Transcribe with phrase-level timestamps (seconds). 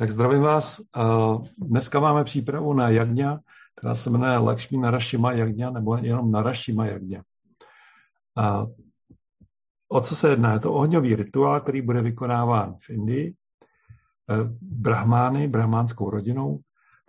[0.00, 0.80] Tak zdravím vás.
[1.58, 3.40] Dneska máme přípravu na jagňa,
[3.76, 7.22] která se jmenuje Lakšmi Narašima jagňa, nebo jenom Narašima jagňa.
[9.88, 10.52] O co se jedná?
[10.52, 13.34] Je to ohňový rituál, který bude vykonáván v Indii e,
[14.60, 16.60] brahmány, brahmánskou rodinou,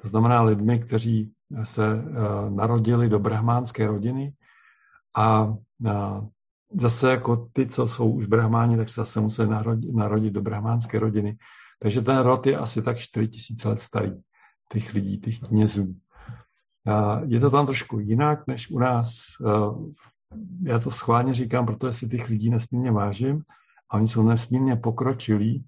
[0.01, 1.31] to znamená lidmi, kteří
[1.63, 2.03] se
[2.49, 4.33] narodili do brahmánské rodiny
[5.17, 5.55] a
[6.81, 10.99] zase jako ty, co jsou už brahmáni, tak se zase musí narodit, narodit do brahmánské
[10.99, 11.37] rodiny.
[11.81, 14.11] Takže ten rod je asi tak 4000 let starý,
[14.71, 15.95] těch lidí, těch knězů.
[17.25, 19.11] Je to tam trošku jinak než u nás.
[20.63, 23.43] Já to schválně říkám, protože si těch lidí nesmírně vážím
[23.89, 25.65] a oni jsou nesmírně pokročilí.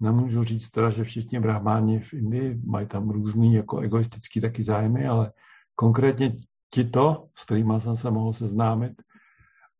[0.00, 5.06] Nemůžu říct teda, že všichni brahmáni v Indii mají tam různý jako egoistický taky zájmy,
[5.06, 5.32] ale
[5.74, 6.36] konkrétně
[6.70, 8.92] tito, s kterými jsem se mohl seznámit,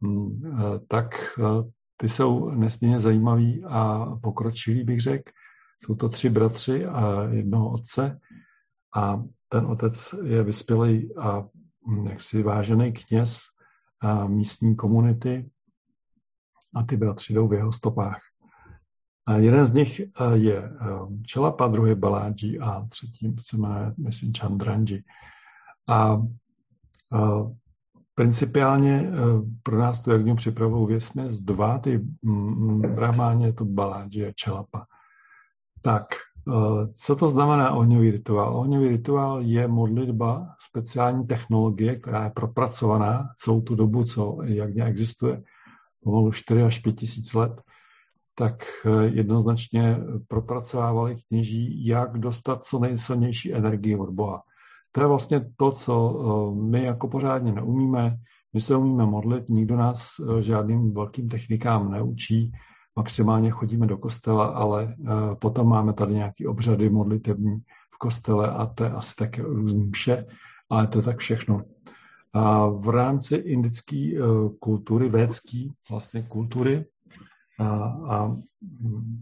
[0.01, 0.43] mm,
[0.89, 1.39] tak
[1.97, 5.33] ty jsou nesmírně zajímaví a pokročilí, bych řekl.
[5.85, 8.21] Jsou to tři bratři a jednoho otce
[8.97, 11.45] a ten otec je vyspělý a
[11.89, 13.41] hm, jaksi vážený kněz
[14.01, 15.51] a místní komunity
[16.75, 18.21] a ty bratři jdou v jeho stopách.
[19.27, 20.73] A jeden z nich eh, je eh,
[21.27, 25.03] Čelapa, druhý Baláji a třetí se jmenuje, myslím, Chandranji.
[25.87, 26.23] A, a
[27.15, 27.55] eh,
[28.15, 29.11] principiálně
[29.63, 34.87] pro nás tu jagňu připravují z dva, ty hm, hm, brahmáně, to Baláji a Čelapa.
[35.89, 36.53] Tak, eh,
[36.93, 38.57] co to znamená ohňový rituál?
[38.57, 45.43] Ohňový rituál je modlitba, speciální technologie, která je propracovaná celou tu dobu, co jak existuje,
[46.05, 47.53] pomalu 4 až 5 tisíc let,
[48.35, 49.97] tak eh, jednoznačně
[50.29, 54.43] propracovávali kněží, jak dostat co nejsilnější energii od Boha.
[54.93, 58.17] To je vlastně to, co eh, my jako pořádně neumíme.
[58.53, 60.09] My se umíme modlit, nikdo nás
[60.41, 62.53] žádným velkým technikám neučí,
[62.99, 67.63] maximálně chodíme do kostela, ale eh, potom máme tady nějaké obřady modlitební
[67.95, 70.27] v kostele a to je asi také různý vše,
[70.71, 71.63] ale to je tak všechno.
[72.33, 74.21] A v rámci indické eh,
[74.61, 76.87] kultury, védské vlastně kultury
[77.59, 77.69] a,
[78.15, 78.37] a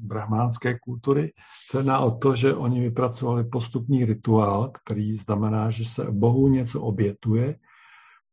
[0.09, 1.33] brahmánské kultury
[1.69, 6.81] se jedná o to, že oni vypracovali postupný rituál, který znamená, že se Bohu něco
[6.81, 7.57] obětuje,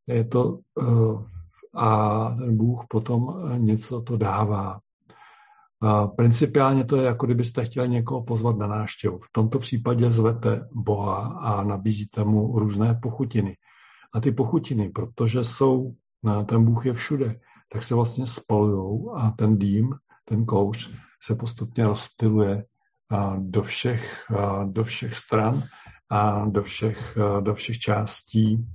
[0.08, 1.34] je to eh,
[1.76, 1.90] a
[2.52, 4.80] Bůh potom něco to dává.
[6.16, 9.20] Principiálně to je, jako kdybyste chtěli někoho pozvat na návštěvu.
[9.20, 13.58] V tomto případě zvete Boha a nabízíte mu různé pochutiny.
[14.14, 15.94] A ty pochutiny, protože jsou,
[16.46, 17.40] ten Bůh je všude,
[17.72, 19.90] tak se vlastně spalují a ten dým,
[20.26, 22.66] ten kouř se postupně rozptiluje
[23.38, 24.26] do všech,
[24.66, 25.64] do všech stran
[26.10, 28.68] a do všech, do všech částí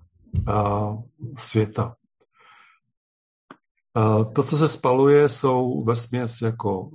[1.37, 1.95] světa.
[4.35, 6.91] To, co se spaluje, jsou ve směs jako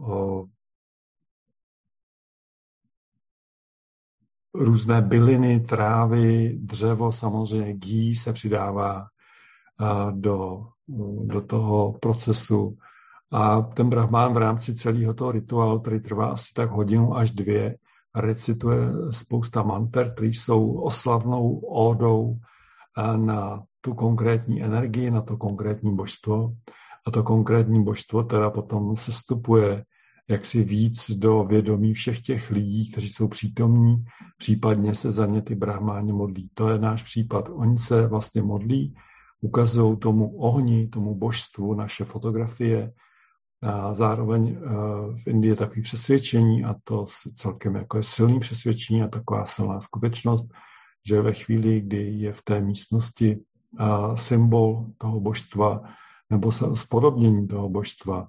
[4.54, 9.06] různé byliny, trávy, dřevo, samozřejmě gí se přidává
[10.12, 10.68] do,
[11.24, 12.78] do toho procesu.
[13.32, 17.78] A ten brahmán v rámci celého toho rituálu, který trvá asi tak hodinu až dvě,
[18.16, 18.80] recituje
[19.12, 22.38] spousta manter, které jsou oslavnou ódou
[23.16, 26.54] na tu konkrétní energii, na to konkrétní božstvo.
[27.06, 29.84] A to konkrétní božstvo teda potom se stupuje
[30.30, 34.06] jaksi víc do vědomí všech těch lidí, kteří jsou přítomní,
[34.38, 36.50] případně se za ně ty brahmáni modlí.
[36.54, 37.50] To je náš případ.
[37.52, 38.96] Oni se vlastně modlí,
[39.42, 42.94] ukazují tomu ohni, tomu božstvu naše fotografie,
[43.64, 44.68] a zároveň eh,
[45.24, 47.06] v Indii je takové přesvědčení a to
[47.36, 50.48] celkem jako je silný přesvědčení a taková silná skutečnost,
[51.08, 53.38] že ve chvíli, kdy je v té místnosti
[53.80, 55.82] eh, symbol toho božstva,
[56.34, 58.28] nebo spodobnění toho božstva,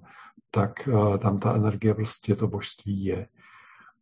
[0.50, 3.28] tak uh, tam ta energie prostě to božství je.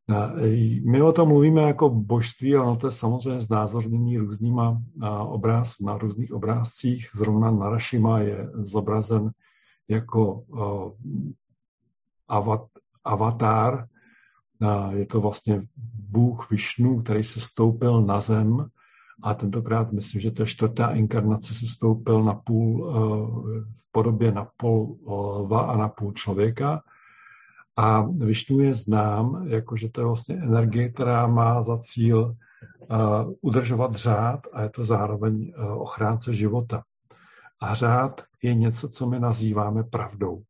[0.08, 0.42] Uh,
[0.90, 4.78] my o tom mluvíme jako božství, ale to je samozřejmě znázornění různýma uh,
[5.32, 7.08] obráz, na různých obrázcích.
[7.14, 9.30] Zrovna Narašima je zobrazen
[9.88, 10.44] jako
[12.28, 12.66] avat,
[13.04, 13.86] avatar.
[14.90, 15.62] Je to vlastně
[16.10, 18.66] Bůh Višnu, který se stoupil na zem
[19.22, 24.32] a tentokrát myslím, že to je čtvrtá inkarnace se stoupil na půl, eh, v podobě
[24.32, 24.98] na půl
[25.40, 26.82] lva a na půl člověka.
[27.76, 33.94] A Višnu je znám, jakože to je vlastně energie, která má za cíl uh, udržovat
[33.94, 36.82] řád a je to zároveň ochránce života.
[37.60, 40.42] A řád je něco, co my nazýváme pravdou.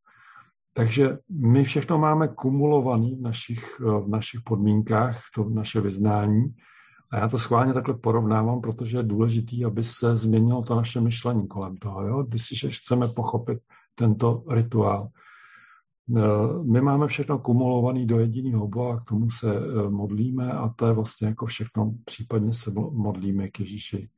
[0.74, 6.54] Takže my všechno máme kumulované v našich, v našich podmínkách, to naše vyznání,
[7.12, 11.48] a já to schválně takhle porovnávám, protože je důležité, aby se změnilo to naše myšlení
[11.48, 12.06] kolem toho.
[12.06, 12.22] Jo?
[12.22, 13.58] Když chceme pochopit
[13.94, 15.08] tento rituál.
[16.62, 19.46] my máme všechno kumulované do jediného Boha, k tomu se
[19.88, 24.08] modlíme a to je vlastně jako všechno, případně se modlíme k Ježíši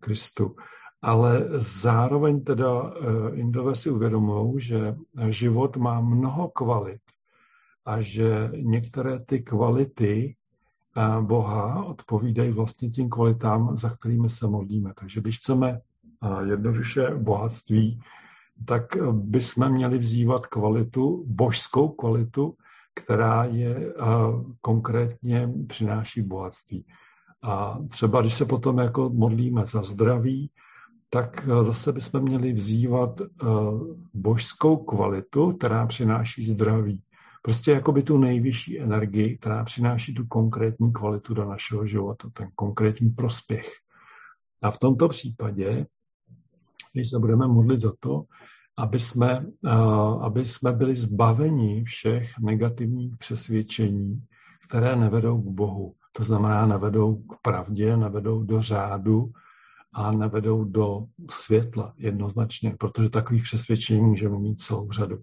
[0.00, 0.56] Kristu.
[1.02, 2.92] Ale zároveň teda
[3.32, 4.96] Indové si uvědomují, že
[5.28, 7.00] život má mnoho kvalit
[7.84, 10.36] a že některé ty kvality
[11.20, 14.92] Boha odpovídají vlastně tím kvalitám, za kterými se modlíme.
[15.00, 15.80] Takže když chceme
[16.44, 18.00] jednoduše bohatství,
[18.66, 22.54] tak bychom měli vzývat kvalitu, božskou kvalitu,
[22.94, 23.94] která je
[24.60, 26.84] konkrétně přináší bohatství.
[27.42, 30.50] A třeba když se potom jako modlíme za zdraví,
[31.10, 33.20] tak zase bychom měli vzývat
[34.14, 37.02] božskou kvalitu, která přináší zdraví.
[37.42, 42.50] Prostě jako by tu nejvyšší energii, která přináší tu konkrétní kvalitu do našeho života, ten
[42.54, 43.72] konkrétní prospěch.
[44.62, 45.86] A v tomto případě,
[46.92, 48.24] když se budeme modlit za to,
[48.78, 49.46] aby jsme,
[50.20, 54.22] aby jsme byli zbaveni všech negativních přesvědčení,
[54.68, 55.94] které nevedou k Bohu.
[56.12, 59.32] To znamená, nevedou k pravdě, nevedou do řádu
[59.92, 65.18] a nevedou do světla jednoznačně, protože takových přesvědčení můžeme mít celou řadu.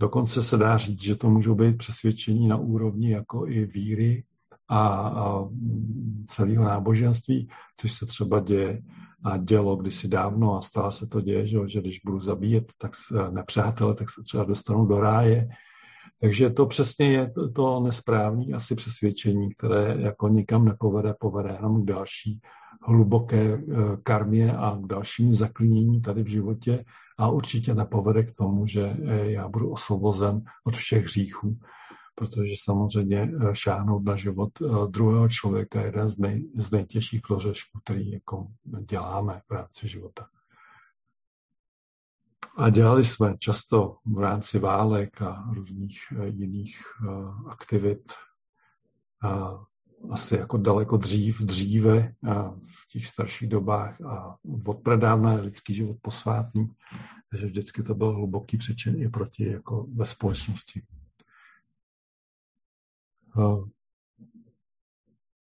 [0.00, 4.24] Dokonce se dá říct, že to můžou být přesvědčení na úrovni jako i víry
[4.68, 5.44] a,
[6.26, 8.82] celého náboženství, což se třeba děje
[9.24, 12.96] a dělo kdysi dávno a stále se to děje, že, že když budu zabíjet tak
[12.96, 15.48] se, nepřátele, tak se třeba dostanu do ráje.
[16.20, 21.82] Takže to přesně je to, to nesprávné asi přesvědčení, které jako nikam nepovede, povede jenom
[21.82, 22.40] k další
[22.84, 23.62] hluboké eh,
[24.02, 26.84] karmě a k dalšímu zaklínění tady v životě
[27.18, 31.58] a určitě nepovede k tomu, že eh, já budu osvobozen od všech hříchů,
[32.14, 34.50] protože samozřejmě eh, šáhnout na život
[34.90, 38.46] druhého člověka je jeden z, nej, z nejtěžších prořešků, který jako
[38.90, 40.26] děláme v rámci života.
[42.56, 46.76] A dělali jsme často v rámci válek a různých jiných
[47.48, 48.12] aktivit
[50.10, 52.14] asi jako daleko dřív, dříve
[52.62, 56.70] v těch starších dobách a od pradávna je lidský život posvátný,
[57.30, 60.82] takže vždycky to byl hluboký přečin i proti jako ve společnosti.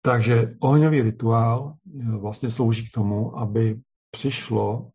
[0.02, 1.76] Takže ohňový rituál
[2.20, 3.82] vlastně slouží k tomu, aby
[4.12, 4.92] přišlo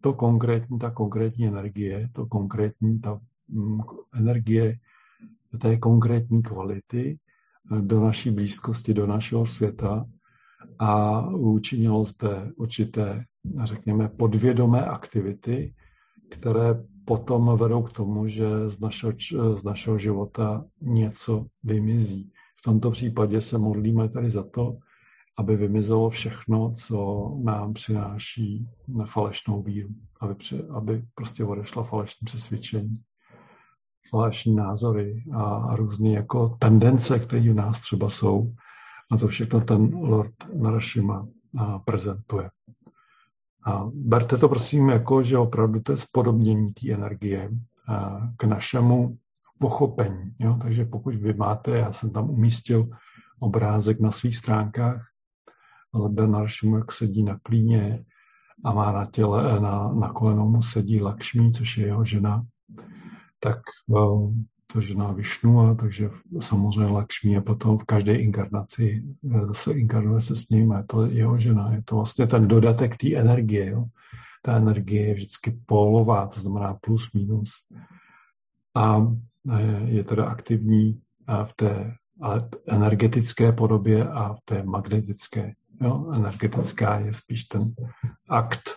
[0.00, 3.80] to konkrétní, ta konkrétní energie, to konkrétní, ta mm,
[4.14, 4.78] energie
[5.58, 7.18] té konkrétní kvality,
[7.80, 10.04] do naší blízkosti, do našeho světa
[10.78, 13.24] a učinilo zde určité,
[13.64, 15.74] řekněme, podvědomé aktivity,
[16.30, 19.12] které potom vedou k tomu, že z našeho,
[19.56, 22.32] z našeho života něco vymizí.
[22.58, 24.76] V tomto případě se modlíme tady za to,
[25.38, 28.68] aby vymizelo všechno, co nám přináší
[29.04, 29.88] falešnou víru,
[30.20, 32.94] aby, při, aby prostě odešla falešní přesvědčení
[34.10, 38.52] falešní názory a různé jako tendence, které u nás třeba jsou.
[39.10, 41.26] A to všechno ten Lord Narashima
[41.84, 42.50] prezentuje.
[43.66, 47.50] A berte to prosím jako, že opravdu to je spodobnění té energie
[48.36, 49.18] k našemu
[49.58, 50.34] pochopení.
[50.38, 50.58] Jo?
[50.62, 52.88] Takže pokud vy máte, já jsem tam umístil
[53.40, 55.06] obrázek na svých stránkách,
[55.94, 58.04] Lorda Narashimu, jak sedí na klíně
[58.64, 62.44] a má na těle, na, na kolenou mu sedí Lakšmí, což je jeho žena
[63.44, 63.60] tak
[64.72, 66.10] to žena Višnua, takže
[66.40, 70.84] samozřejmě Lakšmi je potom v každé inkarnaci, e, zase inkarnuje se s ním a je
[70.84, 71.72] to jeho žena.
[71.72, 73.70] Je to vlastně ten dodatek té energie.
[73.70, 73.84] Jo.
[74.42, 77.50] Ta energie je vždycky pólová, to znamená plus minus.
[78.74, 79.06] A
[79.50, 81.00] e, je teda aktivní
[81.44, 81.96] v té
[82.66, 85.52] energetické podobě a v té magnetické.
[85.80, 86.12] Jo.
[86.14, 87.62] Energetická je spíš ten
[88.28, 88.74] akt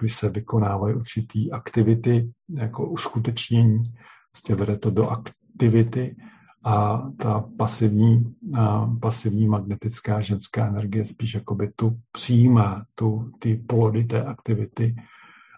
[0.00, 3.84] když se vykonávají určitý aktivity, jako uskutečnění,
[4.32, 6.16] prostě vede to do aktivity
[6.64, 14.04] a ta pasivní, a pasivní magnetická ženská energie spíš jakoby tu přijímá tu, ty plody
[14.04, 14.96] té aktivity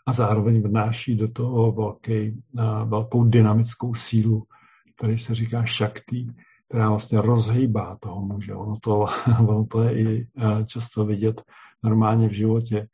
[0.07, 2.43] a zároveň vnáší do toho velký,
[2.85, 4.45] velkou dynamickou sílu,
[4.97, 6.29] který se říká šaktý,
[6.69, 8.55] která vlastně rozhýbá toho muže.
[8.55, 9.07] Ono to,
[9.41, 10.27] ono to je i
[10.67, 11.43] často vidět
[11.83, 12.89] normálně v životě,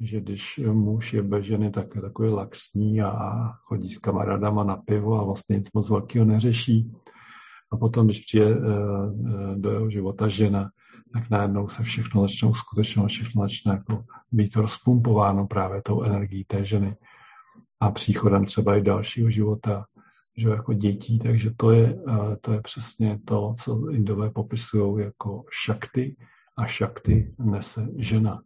[0.00, 4.76] že když muž je bez ženy, tak je takový laxní a chodí s kamarádama na
[4.76, 6.92] pivo a vlastně nic moc velkého neřeší.
[7.72, 10.70] A potom, když přijde eh, eh, do jeho života žena,
[11.12, 16.64] tak najednou se všechno začne uskutečňovat, všechno začne jako být rozpumpováno právě tou energií té
[16.64, 16.96] ženy.
[17.80, 19.84] A příchodem třeba i dalšího života,
[20.36, 25.44] že jako dětí, takže to je, eh, to je přesně to, co Indové popisují jako
[25.50, 26.16] šakty.
[26.56, 28.40] A šakty nese žena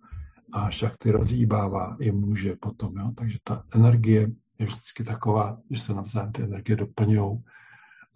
[0.53, 2.97] a šakty rozhýbává i muže potom.
[2.97, 3.13] Jo?
[3.17, 7.45] Takže ta energie je vždycky taková, že se navzájem ty energie doplňují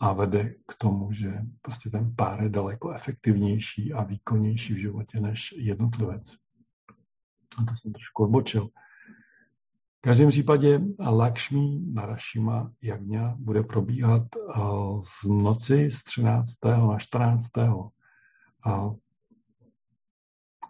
[0.00, 1.32] a vede k tomu, že
[1.62, 6.36] prostě ten pár je daleko efektivnější a výkonnější v životě než jednotlivec.
[7.58, 8.68] A to jsem trošku odbočil.
[9.98, 14.22] V každém případě Lakšmi Narašima Jagňa bude probíhat
[15.04, 16.64] z noci z 13.
[16.64, 17.46] na 14.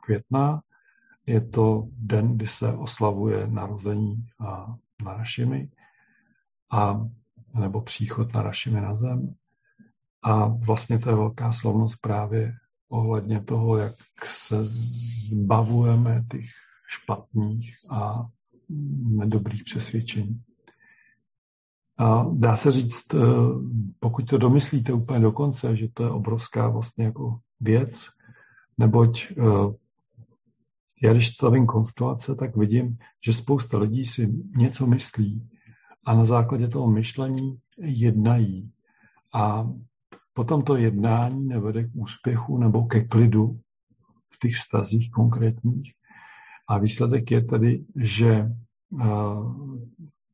[0.04, 0.62] května.
[1.28, 4.26] Je to den, kdy se oslavuje narození
[5.04, 5.70] Narašimy
[6.70, 7.06] a
[7.54, 9.34] nebo příchod Narašimy na zem.
[10.22, 12.52] A vlastně to je velká slavnost právě
[12.88, 13.94] ohledně toho, jak
[14.24, 16.44] se zbavujeme těch
[16.86, 18.26] špatných a
[19.18, 20.42] nedobrých přesvědčení.
[21.98, 23.18] A dá se říct, eh,
[24.00, 28.06] pokud to domyslíte úplně do konce, že to je obrovská vlastně jako věc,
[28.78, 29.34] neboť eh,
[31.02, 35.48] já když stavím konstelace, tak vidím, že spousta lidí si něco myslí
[36.04, 38.70] a na základě toho myšlení jednají.
[39.34, 39.68] A
[40.32, 43.60] potom to jednání nevede k úspěchu nebo ke klidu
[44.34, 45.92] v těch vztazích konkrétních.
[46.68, 48.50] A výsledek je tedy, že
[48.90, 49.78] uh,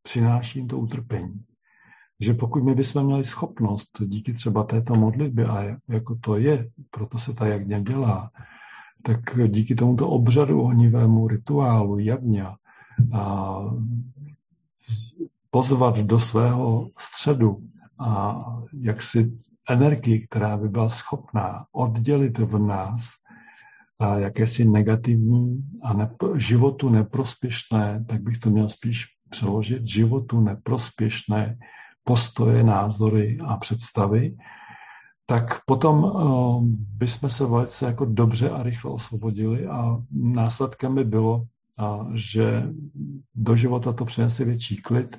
[0.02, 1.44] přináší to utrpení.
[2.20, 7.18] Že pokud my bychom měli schopnost díky třeba této modlitbě, a jako to je, proto
[7.18, 8.30] se ta jagně dělá,
[9.04, 12.56] tak díky tomuto obřadu ohnivému rituálu jagňa
[13.12, 13.54] a
[15.50, 17.58] pozvat do svého středu
[17.98, 18.40] a
[18.80, 19.32] jaksi
[19.70, 23.10] energii, která by byla schopná oddělit v nás
[23.98, 31.58] a jakési negativní a nepro, životu neprospěšné, tak bych to měl spíš přeložit, životu neprospěšné
[32.04, 34.36] postoje, názory a představy,
[35.26, 36.64] tak potom uh,
[36.96, 41.46] bychom se velice jako dobře a rychle osvobodili a následkem by bylo,
[42.14, 42.62] že
[43.34, 45.18] do života to přinese větší klid,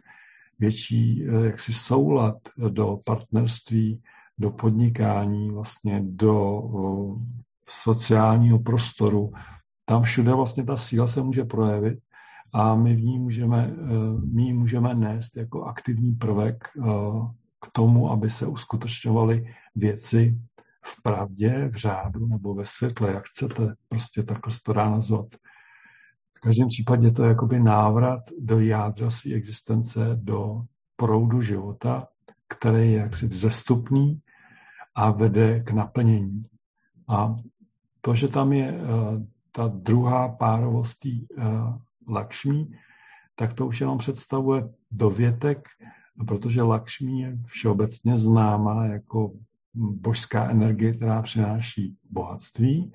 [0.59, 2.37] větší uh, jaksi soulad
[2.69, 4.01] do partnerství,
[4.37, 6.63] do podnikání, vlastně do
[7.69, 9.31] sociálního prostoru.
[9.85, 11.99] Tam všude vlastně ta síla se může projevit
[12.53, 13.73] a my v ní můžeme,
[14.33, 16.63] my ji můžeme nést jako aktivní prvek
[17.61, 20.37] k tomu, aby se uskutečňovaly věci
[20.85, 25.25] v pravdě, v řádu nebo ve světle, jak chcete, prostě takhle to dá nazvat.
[26.37, 30.61] V každém případě to je jakoby návrat do jádra své existence, do
[30.95, 32.07] proudu života,
[32.47, 34.21] který je jaksi vzestupný
[34.95, 36.45] a vede k naplnění.
[37.07, 37.35] A
[38.01, 41.43] to, že tam je uh, ta druhá párovost uh,
[42.07, 42.71] Lakšmí,
[43.35, 45.67] tak to už jenom představuje dovětek,
[46.27, 49.31] protože Lakšmí je všeobecně známá jako
[49.75, 52.91] božská energie, která přináší bohatství.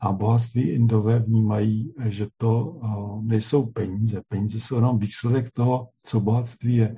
[0.00, 4.22] A bohatství Indové vnímají, že to uh, nejsou peníze.
[4.28, 6.96] Peníze jsou jenom výsledek toho, co bohatství je.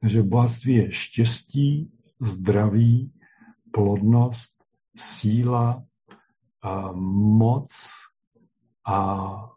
[0.00, 1.90] Takže bohatství je štěstí,
[2.20, 3.12] zdraví,
[3.70, 4.64] plodnost,
[4.96, 5.82] síla,
[6.94, 7.90] moc
[8.86, 9.50] a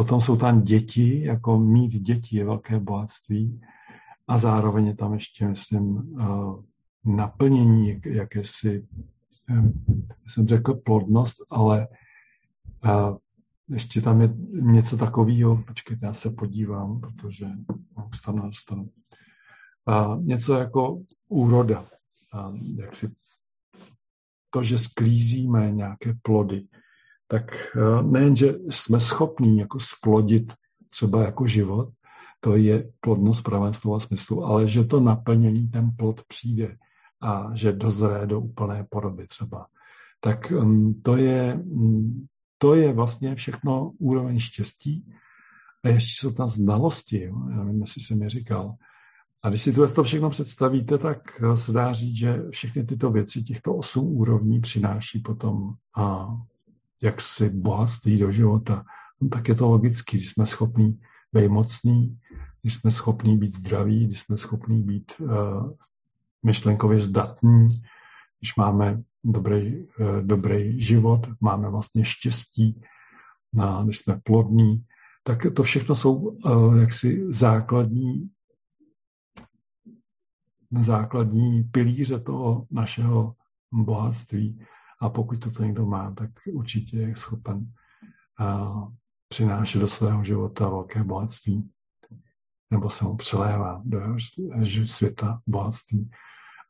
[0.00, 3.60] potom jsou tam děti, jako mít děti je velké bohatství
[4.28, 6.16] a zároveň je tam ještě, myslím,
[7.04, 8.86] naplnění jakési,
[10.28, 11.88] jsem řekl plodnost, ale
[13.68, 17.46] ještě tam je něco takového, počkejte, já se podívám, protože
[18.10, 18.90] už tam nedostanu.
[20.20, 21.86] Něco jako úroda.
[22.76, 23.14] Jak si
[24.50, 26.66] to, že sklízíme nějaké plody,
[27.30, 27.44] tak
[28.02, 30.52] nejen, že jsme schopní jako splodit
[30.88, 31.88] třeba jako život,
[32.40, 36.76] to je plodnost pravém slova smyslu, ale že to naplnění, ten plod přijde
[37.22, 39.66] a že dozraje do úplné podoby třeba.
[40.20, 40.52] Tak
[41.02, 42.26] to je um,
[42.58, 45.12] to je vlastně všechno úroveň štěstí.
[45.84, 48.74] A ještě jsou tam znalosti, já nevím, jestli jsem je říkal.
[49.42, 53.74] A když si to všechno představíte, tak se dá říct, že všechny tyto věci, těchto
[53.74, 56.36] osm úrovní přináší potom a
[57.02, 58.84] jaksi bohatství do života.
[59.20, 61.00] No, tak je to logicky, když jsme schopní
[61.32, 62.18] být mocní,
[62.62, 65.72] když jsme schopní být zdraví, když jsme schopní být uh,
[66.42, 67.68] myšlenkově zdatní,
[68.40, 72.82] když máme dobrý, eh, dobrý život, máme vlastně štěstí,
[73.60, 74.84] a když jsme plodní,
[75.22, 78.30] tak to všechno jsou eh, jaksi základní
[80.80, 83.34] základní pilíře toho našeho
[83.72, 84.66] bohatství.
[85.00, 87.66] A pokud toto někdo má, tak určitě je schopen
[88.40, 88.92] uh,
[89.28, 91.70] přinášet do svého života velké bohatství.
[92.70, 94.16] Nebo se mu přelévá do jeho
[94.86, 96.10] světa bohatství.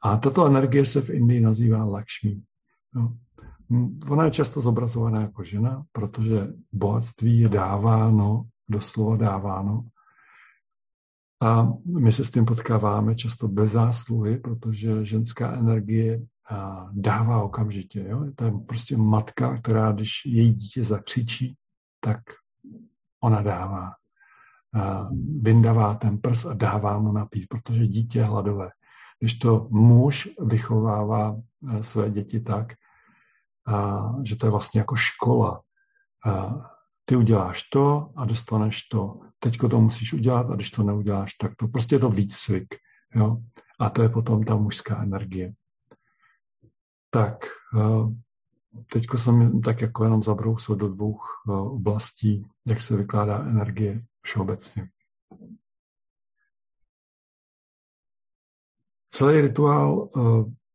[0.02, 2.42] A tato energie se v Indii nazývá Lakshmi.
[2.96, 3.12] Jo.
[4.08, 9.84] Ona je často zobrazovaná jako žena, protože bohatství je dáváno, doslova dáváno.
[11.42, 16.26] A my se s tím potkáváme často bez zásluhy, protože ženská energie
[16.92, 18.04] dává okamžitě.
[18.08, 18.26] Jo?
[18.36, 21.56] To je prostě matka, která, když její dítě zakřičí,
[22.00, 22.20] tak
[23.20, 23.90] ona dává.
[25.40, 28.70] Vyndavá ten prs a dává mu napít, protože dítě je hladové.
[29.18, 31.40] Když to muž vychovává
[31.80, 32.72] své děti tak,
[34.24, 35.60] že to je vlastně jako škola.
[37.04, 39.20] Ty uděláš to a dostaneš to.
[39.38, 42.74] Teďko to musíš udělat a když to neuděláš, tak to prostě je to výcvik.
[43.14, 43.36] Jo?
[43.80, 45.52] A to je potom ta mužská energie.
[47.10, 47.44] Tak
[48.92, 54.88] teďko jsem tak jako jenom zabrousil do dvou oblastí, jak se vykládá energie všeobecně.
[59.08, 60.08] Celý rituál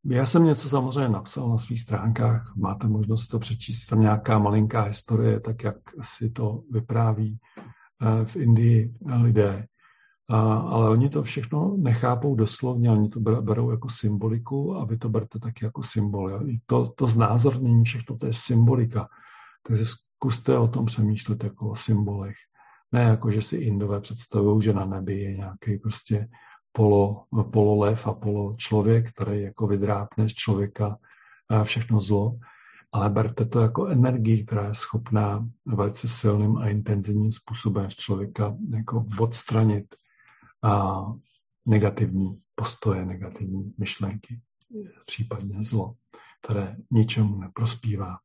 [0.07, 4.81] já jsem něco samozřejmě napsal na svých stránkách, máte možnost to přečíst, tam nějaká malinká
[4.81, 9.67] historie, tak jak si to vypráví eh, v Indii lidé.
[10.29, 15.39] Ale oni to všechno nechápou doslovně, oni to berou jako symboliku a vy to berte
[15.39, 16.49] taky jako symbol.
[16.49, 19.07] I to, to znázornění, všechno to je symbolika.
[19.67, 22.35] Takže zkuste o tom přemýšlet jako o symbolech.
[22.91, 26.27] Ne jako, že si Indové představují, že na nebi je nějaký prostě
[26.71, 30.97] polo, pololev a polo člověk, který jako vydrápne z člověka
[31.63, 32.37] všechno zlo,
[32.91, 38.55] ale berte to jako energii, která je schopná velice silným a intenzivním způsobem z člověka
[38.75, 39.95] jako odstranit
[40.65, 41.05] a
[41.65, 44.41] negativní postoje, negativní myšlenky,
[45.05, 45.95] případně zlo,
[46.41, 48.17] které ničemu neprospívá.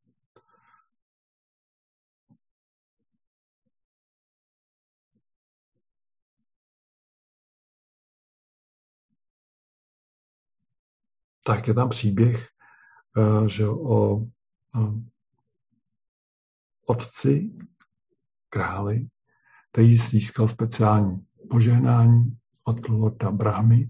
[11.43, 12.49] tak je tam příběh
[13.17, 15.01] eh, že o eh,
[16.85, 17.51] otci
[18.49, 19.07] králi,
[19.71, 23.89] který získal speciální požehnání od Lorda Brahmy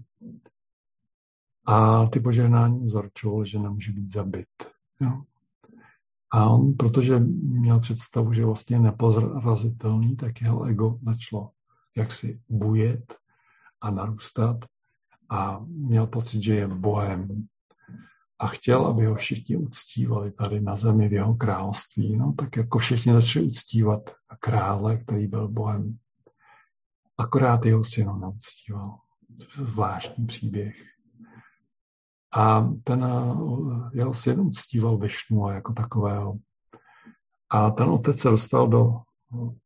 [1.66, 4.48] a ty požehnání zaručovaly, že nemůže být zabit.
[5.00, 5.22] Jo.
[6.32, 11.50] A on, protože měl představu, že vlastně je nepozrazitelný, tak jeho ego začalo
[11.96, 13.16] jaksi bujet
[13.80, 14.56] a narůstat
[15.30, 17.46] a měl pocit, že je Bohem.
[18.38, 22.16] A chtěl, aby ho všichni uctívali tady na zemi v jeho království.
[22.16, 25.98] No, tak jako všichni začali uctívat krále, který byl Bohem.
[27.18, 28.98] Akorát jeho syn ho neuctíval.
[29.56, 30.76] Zvláštní příběh.
[32.36, 33.06] A ten
[33.92, 36.38] jeho syn uctíval Višnu jako takového.
[37.50, 38.94] A ten otec se dostal do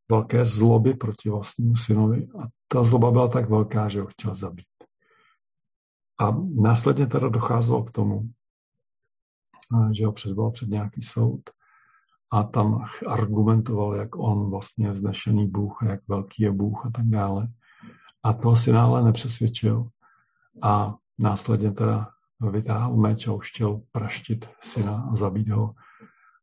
[0.08, 4.66] velké zloby proti vlastnímu synovi a ta zloba byla tak velká, že ho chtěl zabít.
[6.20, 8.30] A následně teda docházelo k tomu,
[9.92, 11.50] že ho předvolal před nějaký soud
[12.30, 17.48] a tam argumentoval, jak on vlastně vznešený Bůh, jak velký je Bůh a tak dále.
[18.22, 19.88] A toho syna ale nepřesvědčil
[20.62, 22.08] a následně teda
[22.50, 25.74] vytáhl meč a už chtěl praštit syna a zabít ho,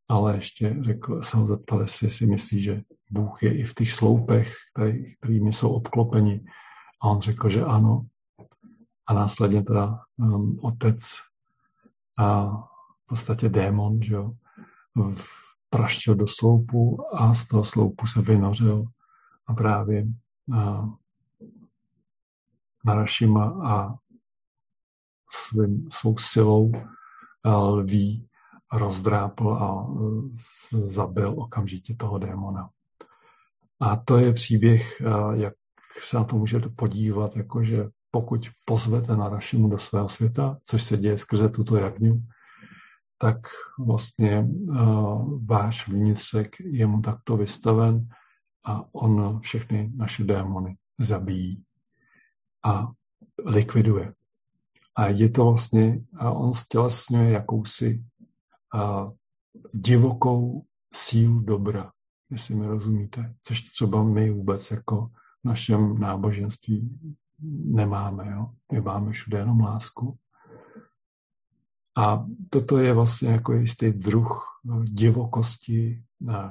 [0.10, 3.92] ale ještě řekl, se ho zeptal, jestli si myslí, že Bůh je i v těch
[3.92, 6.46] sloupech, který, kterými jsou obklopeni.
[7.02, 8.06] A on řekl, že ano
[9.08, 11.00] a následně teda um, otec
[12.18, 12.58] a
[13.04, 14.34] v podstatě démon, že jo,
[15.74, 18.86] praštil do sloupu a z toho sloupu se vynořil
[19.48, 20.06] a právě
[20.56, 20.86] a,
[22.86, 23.96] Narašima a
[25.32, 26.72] svým, svou silou
[27.46, 28.28] lví
[28.74, 29.88] rozdrápl a
[30.86, 32.70] zabil okamžitě toho démona.
[33.80, 35.02] A to je příběh,
[35.34, 35.54] jak
[36.04, 40.98] se na to můžete podívat, jakože pokud pozvete na Rašimu do svého světa, což se
[40.98, 42.24] děje skrze tuto jagňu,
[43.24, 43.38] tak
[43.80, 48.08] vlastně uh, váš vnitřek je mu takto vystaven
[48.66, 51.64] a on všechny naše démony zabíjí
[52.66, 52.92] a
[53.46, 54.14] likviduje.
[54.96, 58.04] A je to vlastně, a on stělesňuje jakousi
[58.76, 59.12] uh,
[59.74, 61.92] divokou sílu dobra,
[62.30, 65.08] jestli mi rozumíte, což třeba my vůbec jako
[65.42, 67.00] v našem náboženství
[67.66, 68.32] nemáme.
[68.32, 68.50] Jo?
[68.72, 70.18] My máme všude jenom lásku.
[71.98, 74.46] A toto je vlastně jako jistý druh
[74.84, 76.04] divokosti,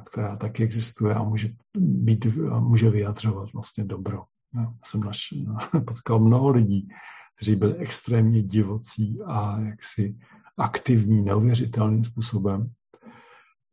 [0.05, 4.25] která taky existuje a může, být, a může vyjadřovat vlastně dobro.
[4.55, 5.29] Já jsem naš,
[5.87, 6.89] potkal mnoho lidí,
[7.37, 10.17] kteří byli extrémně divocí a jaksi
[10.59, 12.71] aktivní neuvěřitelným způsobem.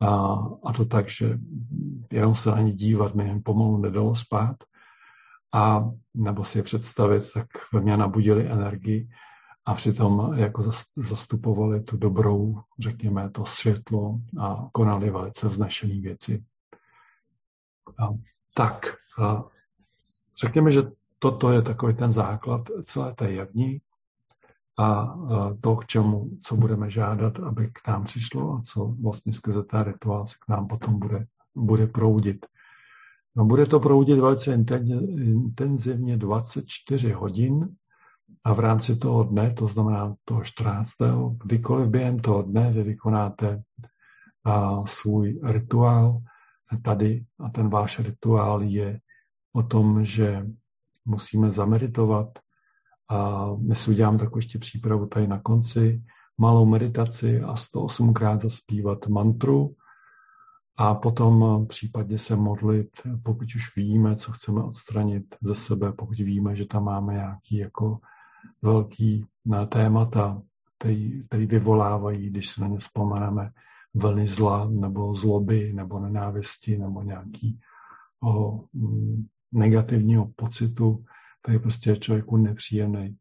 [0.01, 1.39] A, a to tak, že
[2.11, 4.55] jenom se na ně dívat mi pomalu nedalo spát
[5.53, 9.09] a nebo si je představit, tak ve mně nabudili energii
[9.69, 16.43] a přitom jako zastupovali tu dobrou, řekněme, to světlo a konali velice vznešené věci.
[17.99, 18.09] A,
[18.53, 19.43] tak, a
[20.41, 20.81] řekněme, že
[21.19, 23.81] toto je takový ten základ celé té javní
[24.79, 25.17] a
[25.61, 29.83] to, k čemu, co budeme žádat, aby k nám přišlo a co vlastně skrze ta
[29.83, 32.45] rituál k nám potom bude, bude proudit.
[33.35, 37.75] No, bude to proudit velice intenzivně 24 hodin
[38.43, 40.91] a v rámci toho dne, to znamená toho 14.
[41.43, 43.61] kdykoliv během toho dne vy vykonáte
[44.45, 46.21] a, svůj rituál
[46.83, 48.99] tady a ten váš rituál je
[49.53, 50.45] o tom, že
[51.05, 52.39] musíme zameditovat
[53.09, 56.03] a my si udělám takovou ještě přípravu tady na konci,
[56.37, 59.75] malou meditaci a 108krát zaspívat mantru
[60.77, 62.89] a potom případně se modlit,
[63.23, 67.99] pokud už víme, co chceme odstranit ze sebe, pokud víme, že tam máme nějaký jako
[68.61, 69.25] velký
[69.69, 70.41] témata,
[70.77, 73.51] který, který vyvolávají, když se na ně vzpomeneme,
[73.93, 77.59] vlny zla nebo zloby nebo nenávisti nebo nějaký
[78.23, 78.63] o,
[79.51, 81.03] negativního pocitu,
[81.41, 83.17] který prostě je člověku nepříjemný,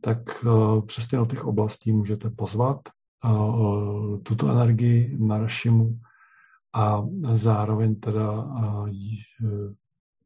[0.00, 2.80] tak uh, přesně do těch oblastí můžete pozvat
[3.24, 5.98] uh, tuto energii na Rašimu
[6.74, 8.88] a zároveň teda uh,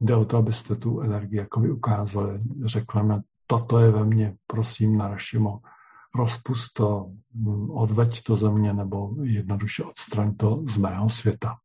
[0.01, 2.40] jde o to, abyste tu energii jako ukázali.
[2.64, 5.61] Řekneme, toto je ve mně, prosím, na Rašimo,
[6.15, 11.57] rozpust to, hm, odveď to ze mě, nebo jednoduše odstraň to z mého světa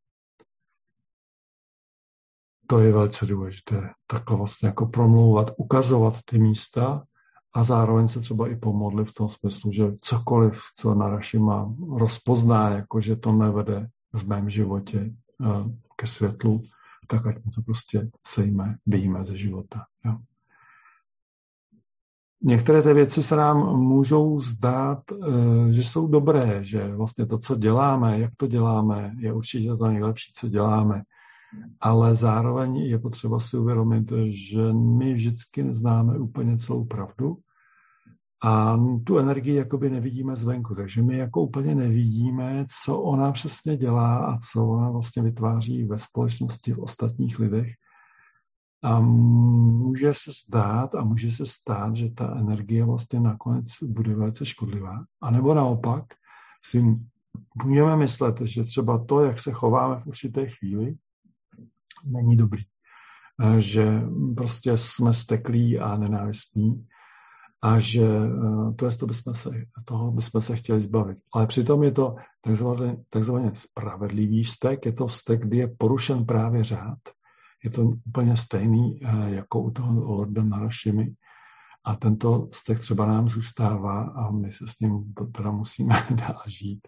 [2.68, 3.90] to je velice důležité.
[4.08, 7.04] Takhle vlastně jako promlouvat, ukazovat ty místa
[7.54, 10.96] a zároveň se třeba i pomodlit v tom smyslu, že cokoliv, co
[11.40, 15.00] má rozpozná, jako že to nevede v mém životě
[15.46, 15.46] eh,
[15.96, 16.64] ke světlu,
[17.08, 19.86] tak ať mu to prostě sejme, vyjme ze života.
[20.06, 20.18] Jo.
[22.44, 27.56] Některé ty věci se nám můžou zdát, eh, že jsou dobré, že vlastně to, co
[27.56, 31.02] děláme, jak to děláme, je určitě to nejlepší, co děláme
[31.82, 37.38] ale zároveň je potřeba si uvědomit, že my vždycky neznáme úplně celou pravdu
[38.44, 44.18] a tu energii jakoby nevidíme zvenku, takže my jako úplně nevidíme, co ona přesně dělá
[44.18, 47.68] a co ona vlastně vytváří ve společnosti, v ostatních lidech.
[48.84, 54.46] A může se zdát a může se stát, že ta energie vlastně nakonec bude velice
[54.46, 55.06] škodlivá.
[55.22, 56.04] A nebo naopak
[56.64, 56.84] si
[57.64, 60.96] můžeme myslet, že třeba to, jak se chováme v určité chvíli,
[62.06, 62.64] není dobrý.
[63.44, 64.02] Eh, že
[64.36, 66.88] prostě jsme steklí a nenávistní
[67.62, 69.50] a že eh, to je to, bychom se,
[69.86, 71.18] toho bychom se chtěli zbavit.
[71.34, 76.64] Ale přitom je to takzvaně, takzvaně spravedlivý vztek, je to vztek, kdy je porušen právě
[76.64, 77.00] řád.
[77.64, 81.16] Je to úplně stejný eh, jako u toho Lorda Narašimi.
[81.84, 86.88] A tento vztek třeba nám zůstává a my se s ním teda musíme dál žít.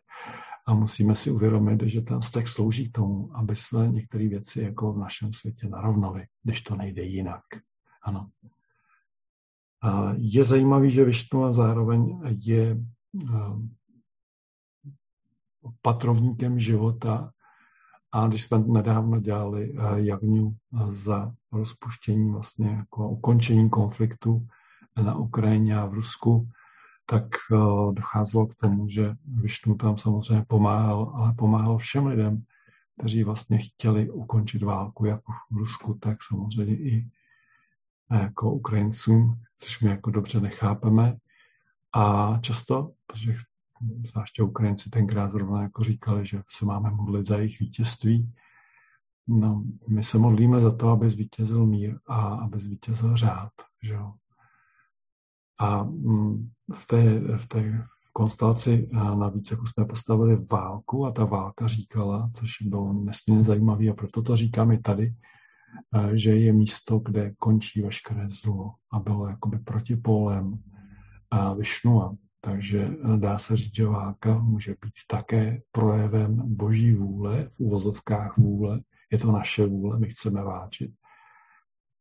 [0.68, 4.94] A musíme si uvědomit, že ten vztek slouží k tomu, aby jsme některé věci jako
[4.94, 7.42] v našem světě narovnali, když to nejde jinak.
[8.04, 8.30] Ano.
[9.82, 12.78] A je zajímavý, že Višnu a zároveň je
[15.82, 17.32] patrovníkem života
[18.12, 20.56] a když jsme nedávno dělali javňu
[20.90, 24.48] za rozpuštění, vlastně jako ukončení konfliktu
[25.04, 26.50] na Ukrajině a v Rusku,
[27.06, 27.24] tak
[27.92, 32.44] docházelo k tomu, že Višnu tam samozřejmě pomáhal, ale pomáhal všem lidem,
[32.98, 37.10] kteří vlastně chtěli ukončit válku, jak v Rusku, tak samozřejmě i
[38.12, 41.18] jako Ukrajincům, což my jako dobře nechápeme.
[41.94, 43.34] A často, protože
[44.08, 48.34] zvláště Ukrajinci tenkrát zrovna jako říkali, že se máme modlit za jejich vítězství,
[49.28, 53.52] no, my se modlíme za to, aby zvítězil mír a aby zvítězil řád.
[53.84, 54.14] Že jo?
[55.60, 61.68] A mm, v té, v té konstelaci navíc, jako jsme postavili válku a ta válka
[61.68, 65.16] říkala, což bylo nesmírně zajímavé a proto to říkám i tady,
[66.14, 70.64] že je místo, kde končí veškeré zlo a bylo jakoby protipólem
[71.58, 72.16] Višnua.
[72.42, 78.82] Takže dá se říct, že válka může být také projevem boží vůle, v uvozovkách vůle.
[79.12, 80.92] Je to naše vůle, my chceme váčit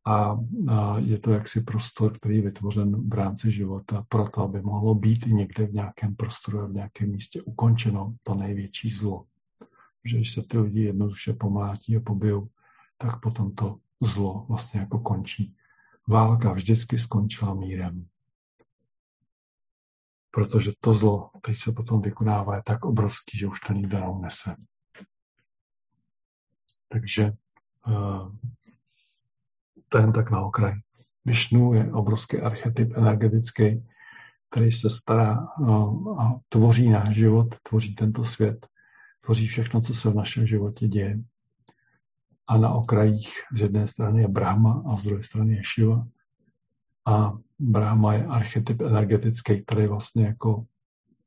[0.09, 4.95] a, a je to jaksi prostor, který je vytvořen v rámci života proto, aby mohlo
[4.95, 9.25] být někde v nějakém prostoru a v nějakém místě ukončeno to největší zlo.
[10.05, 12.49] Že když se ty lidi jednoduše pomátí a pobijou,
[12.99, 15.55] tak potom to zlo vlastně jako končí.
[16.09, 18.07] Válka vždycky skončila mírem.
[20.31, 24.57] Protože to zlo, teď se potom vykonává, je tak obrovský, že už to nikdo neunese.
[26.89, 27.33] Takže
[27.87, 28.33] uh,
[29.89, 30.75] to tak na okraj.
[31.25, 33.85] Višnu je obrovský archetyp energetický,
[34.51, 35.49] který se stará
[36.19, 38.67] a tvoří náš život, tvoří tento svět,
[39.25, 41.19] tvoří všechno, co se v našem životě děje.
[42.47, 46.07] A na okrajích z jedné strany je Brahma a z druhé strany je Shiva.
[47.07, 50.65] A Brahma je archetyp energetický, který vlastně jako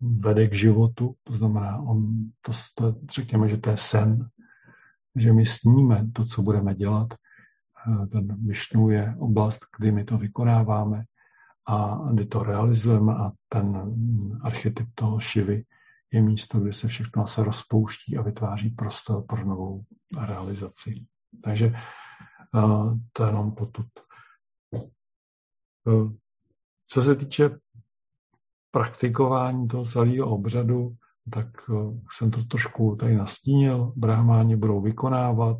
[0.01, 2.07] vede k životu, to znamená, on,
[2.41, 4.29] to, to, řekněme, že to je sen,
[5.15, 7.13] že my sníme to, co budeme dělat.
[8.11, 11.03] Ten Višnu je oblast, kdy my to vykonáváme
[11.67, 13.93] a kdy to realizujeme a ten
[14.41, 15.63] archetyp toho šivy
[16.11, 19.83] je místo, kde se všechno se rozpouští a vytváří prostor pro novou
[20.27, 21.05] realizaci.
[21.43, 21.73] Takže
[23.13, 23.87] to je jenom potud.
[26.87, 27.49] Co se týče
[28.71, 30.95] praktikování toho celého obřadu,
[31.29, 31.47] tak
[32.11, 33.93] jsem to trošku tady nastínil.
[33.95, 35.57] Brahmáni budou vykonávat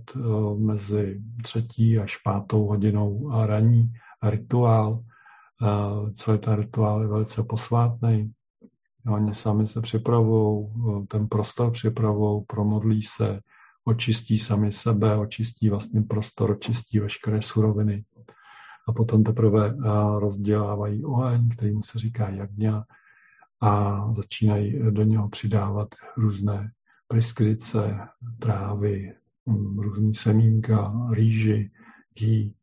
[0.58, 3.92] mezi třetí až pátou hodinou raní
[4.24, 5.04] rituál.
[6.14, 8.32] Celý ten rituál je velice posvátný.
[9.08, 10.68] Oni sami se připravují,
[11.08, 13.40] ten prostor připravují, promodlí se,
[13.86, 18.04] očistí sami sebe, očistí vlastně prostor, očistí veškeré suroviny.
[18.92, 19.76] A potom teprve
[20.20, 22.86] rozdělávají oheň, kterým se říká jagňa,
[23.62, 26.72] a začínají do něho přidávat různé
[27.08, 28.00] preskrice,
[28.40, 29.14] trávy,
[29.78, 31.72] různý semínka, rýži,
[32.20, 32.56] gý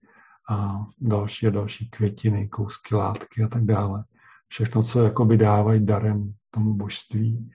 [0.51, 4.05] a další a další květiny, kousky látky a tak dále.
[4.49, 7.51] Všechno, co jakoby dávají darem tomu božství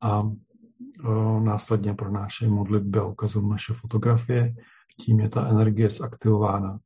[0.00, 0.22] a
[1.04, 4.54] o, následně pronášejí modlitby a ukazují naše fotografie.
[5.00, 6.78] Tím je ta energie zaktivována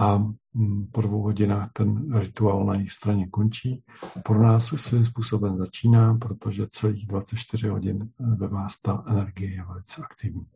[0.00, 0.18] a
[0.54, 3.84] mm, po dvou hodinách ten rituál na jejich straně končí.
[4.24, 10.02] Pro nás svým způsobem začíná, protože celých 24 hodin ve vás ta energie je velice
[10.02, 10.46] aktivní.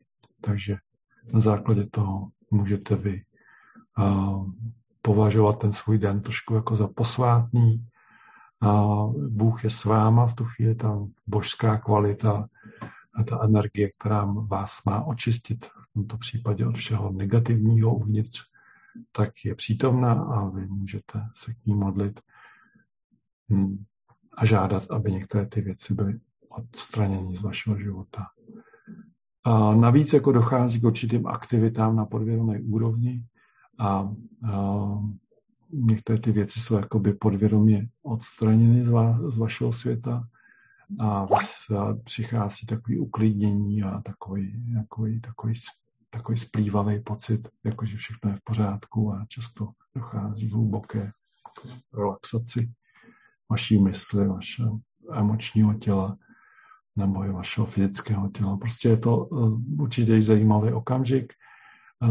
[0.40, 0.76] Takže
[1.32, 3.22] na základě toho můžete vy
[5.02, 7.86] považovat ten svůj den trošku jako za posvátný.
[9.28, 12.48] Bůh je s váma, v tu chvíli ta božská kvalita,
[13.28, 18.53] ta energie, která vás má očistit, v tomto případě od všeho negativního uvnitř,
[19.12, 22.20] tak je přítomná a vy můžete se k ní modlit
[23.50, 23.84] hm,
[24.36, 28.26] a žádat, aby některé ty věci byly odstraněny z vašeho života.
[29.44, 33.24] A navíc jako dochází k určitým aktivitám na podvědomé úrovni
[33.78, 34.84] a, a
[35.70, 40.28] některé ty věci jsou jakoby podvědomě odstraněny z, va, z vašeho světa
[41.00, 41.26] a
[42.04, 45.54] přichází takový uklidnění a takový, takový, takový
[46.14, 51.12] takový splývavý pocit, jakože všechno je v pořádku a často dochází hluboké
[51.94, 52.72] relaxaci
[53.50, 54.78] vaší mysli, vašeho
[55.12, 56.16] emočního těla
[56.96, 58.56] nebo i vašeho fyzického těla.
[58.56, 59.36] Prostě je to eh,
[59.82, 61.32] určitě zajímavý okamžik.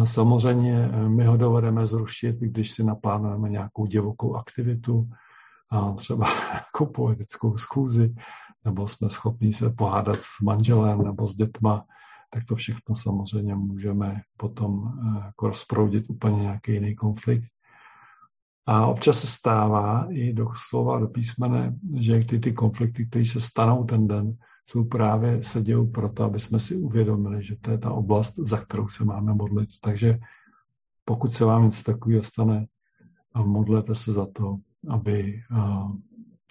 [0.03, 5.09] Samozřejmě eh, my ho dovedeme zrušit, když si naplánujeme nějakou divokou aktivitu,
[5.95, 8.15] třeba jako poetickou schůzi,
[8.65, 11.85] nebo jsme schopni se pohádat s manželem nebo s dětma,
[12.33, 17.45] tak to všechno samozřejmě můžeme potom eh, jako rozproudit úplně nějaký jiný konflikt.
[18.65, 23.41] A občas se stává i do slova, do písmene, že ty, ty konflikty, které se
[23.41, 27.77] stanou ten den, jsou právě se dějou proto, aby jsme si uvědomili, že to je
[27.77, 29.69] ta oblast, za kterou se máme modlit.
[29.81, 30.19] Takže
[31.05, 32.65] pokud se vám něco takového stane,
[33.35, 34.57] modlete se za to,
[34.89, 35.57] aby eh,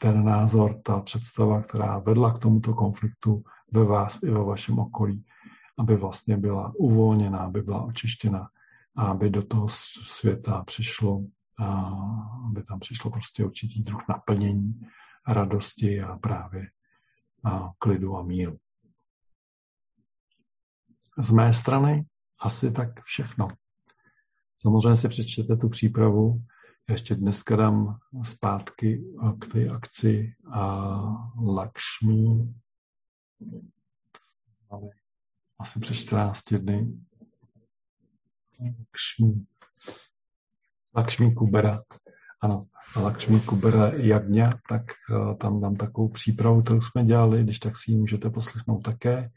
[0.00, 3.42] ten názor, ta představa, která vedla k tomuto konfliktu
[3.72, 5.24] ve vás i ve vašem okolí,
[5.82, 8.48] aby vlastně byla uvolněná, aby byla očištěna
[8.96, 11.24] a aby do toho světa přišlo,
[12.46, 14.80] aby tam přišlo prostě určitý druh naplnění,
[15.28, 16.70] radosti a právě
[17.44, 18.58] a klidu a míru.
[21.18, 22.06] Z mé strany
[22.40, 23.48] asi tak všechno.
[24.56, 26.42] Samozřejmě si přečtěte tu přípravu.
[26.88, 29.04] Ještě dneska dám zpátky
[29.40, 30.90] k té akci a
[31.46, 32.54] Lakšmi
[35.58, 36.92] asi před 14 dny.
[38.60, 39.46] Lakšmí.
[40.96, 41.82] Lakšmí Kubera.
[42.40, 47.76] Ano, Lakšmí Kubera Jagňa, tak uh, tam dám takovou přípravu, kterou jsme dělali, když tak
[47.76, 49.30] si ji můžete poslechnout také.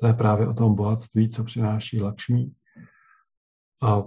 [0.00, 2.52] To je právě o tom bohatství, co přináší Lakšmí.
[3.82, 4.02] A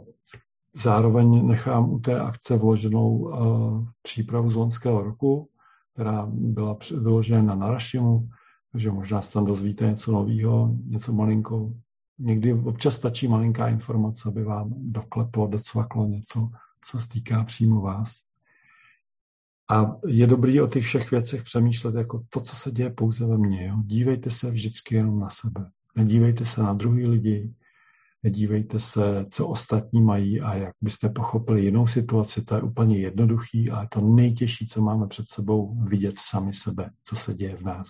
[0.75, 5.49] zároveň nechám u té akce vloženou uh, přípravu z loňského roku,
[5.93, 8.30] která byla vyložena na Narašimu,
[8.75, 11.73] takže možná se tam dozvíte něco nového, něco malinko.
[12.19, 16.49] Někdy občas stačí malinká informace, aby vám dokleplo, docvaklo něco,
[16.85, 18.21] co se týká přímo vás.
[19.71, 23.38] A je dobrý o těch všech věcech přemýšlet jako to, co se děje pouze ve
[23.38, 23.67] mně.
[23.67, 23.75] Jo?
[23.85, 25.69] Dívejte se vždycky jenom na sebe.
[25.95, 27.53] Nedívejte se na druhý lidi,
[28.23, 33.69] nedívejte se, co ostatní mají a jak byste pochopili jinou situaci, to je úplně jednoduchý,
[33.69, 37.88] ale to nejtěžší, co máme před sebou, vidět sami sebe, co se děje v nás.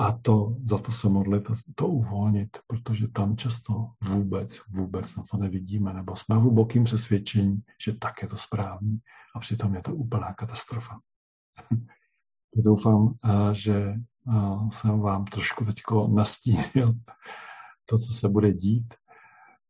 [0.00, 5.22] A to, za to se modlit a to uvolnit, protože tam často vůbec, vůbec na
[5.30, 8.98] to nevidíme, nebo jsme v hlubokým přesvědčení, že tak je to správný
[9.36, 10.98] a přitom je to úplná katastrofa.
[12.56, 13.14] Doufám,
[13.52, 13.94] že
[14.72, 15.74] jsem vám trošku teď
[16.14, 16.94] nastínil
[17.86, 18.94] to, co se bude dít.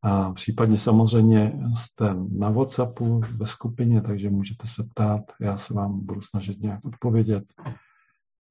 [0.02, 6.06] A případně samozřejmě jste na WhatsAppu ve skupině, takže můžete se ptát, já se vám
[6.06, 7.44] budu snažit nějak odpovědět.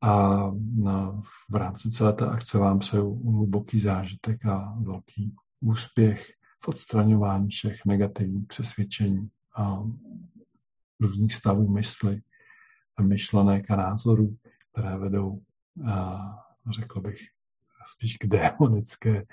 [0.01, 0.47] A
[1.51, 6.31] v rámci celé té akce vám přeju hluboký zážitek a velký úspěch
[6.63, 9.83] v odstraňování všech negativních přesvědčení a
[10.99, 12.21] různých stavů mysli,
[13.01, 14.37] myšlenek a názorů,
[14.71, 15.41] které vedou,
[16.69, 17.19] řekl bych,
[17.85, 19.25] spíš k démonické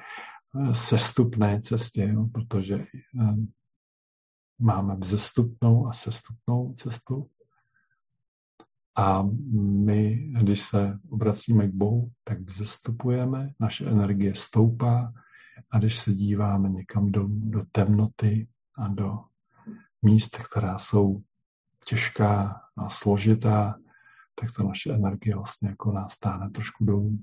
[0.73, 2.87] sestupné cestě, protože
[4.59, 7.31] máme vzestupnou a sestupnou cestu
[8.97, 9.23] a
[9.85, 15.13] my, když se obracíme k Bohu, tak vzestupujeme, naše energie stoupá
[15.71, 19.25] a když se díváme někam do, do temnoty a do
[20.03, 21.23] míst, která jsou
[21.85, 23.79] těžká a složitá,
[24.35, 27.19] tak ta naše energie vlastně jako nás táhne trošku dolů.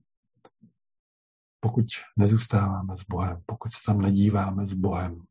[1.60, 1.86] Pokud
[2.18, 5.22] nezůstáváme s Bohem, pokud se tam nedíváme s Bohem,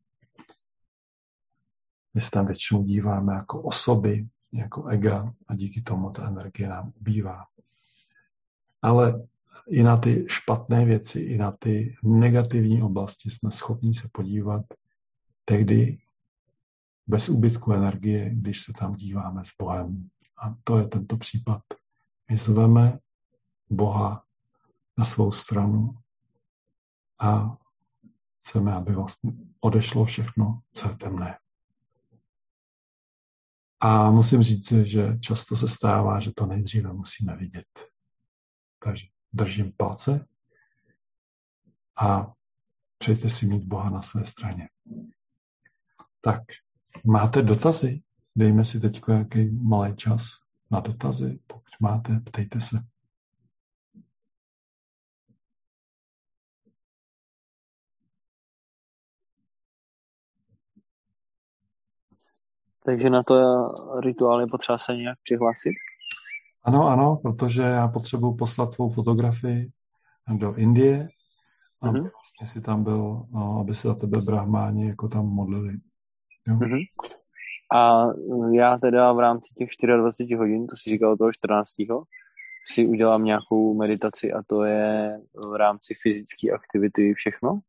[2.13, 6.93] my se tam většinou díváme jako osoby, jako ega a díky tomu ta energie nám
[6.99, 7.45] ubývá.
[8.81, 9.27] Ale
[9.67, 14.65] i na ty špatné věci, i na ty negativní oblasti jsme schopni se podívat
[15.45, 15.97] tehdy
[17.07, 20.09] bez úbytku energie, když se tam díváme s Bohem.
[20.37, 21.61] A to je tento případ.
[22.31, 22.99] My zveme
[23.69, 24.23] Boha
[24.97, 25.95] na svou stranu
[27.19, 27.57] a
[28.39, 31.37] chceme, aby vlastně odešlo všechno, co je temné.
[33.81, 37.65] A musím říct, že často se stává, že to nejdříve musíme vidět.
[38.83, 40.25] Takže držím palce
[41.99, 42.33] a
[42.97, 44.69] přejte si mít Boha na své straně.
[46.21, 46.41] Tak,
[47.05, 48.01] máte dotazy?
[48.35, 50.23] Dejme si teď nějaký malý čas
[50.71, 51.39] na dotazy.
[51.47, 52.79] Pokud máte, ptejte se.
[62.85, 63.35] Takže na to
[63.99, 65.73] rituálně potřeba se nějak přihlásit?
[66.63, 69.71] Ano, ano, protože já potřebuji poslat tvou fotografii
[70.37, 71.07] do Indie,
[71.81, 72.11] aby mm-hmm.
[72.13, 75.73] vlastně si tam byl, no, aby se za tebe brahmáni jako tam modlili.
[76.47, 76.55] Jo?
[76.55, 76.81] Mm-hmm.
[77.75, 78.05] A
[78.53, 81.69] já teda v rámci těch 24 hodin, to si říkal toho 14.
[82.67, 85.17] si udělám nějakou meditaci a to je
[85.51, 87.59] v rámci fyzické aktivity všechno?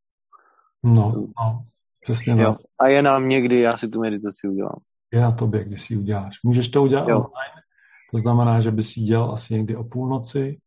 [0.83, 1.64] No, no
[2.01, 2.57] přesně jo.
[2.79, 4.79] A je nám někdy, já si tu meditaci udělám
[5.12, 6.42] je na tobě, když si ji uděláš.
[6.42, 7.16] Můžeš to udělat jo.
[7.16, 7.62] online,
[8.11, 10.61] to znamená, že bys ji dělal asi někdy o půlnoci.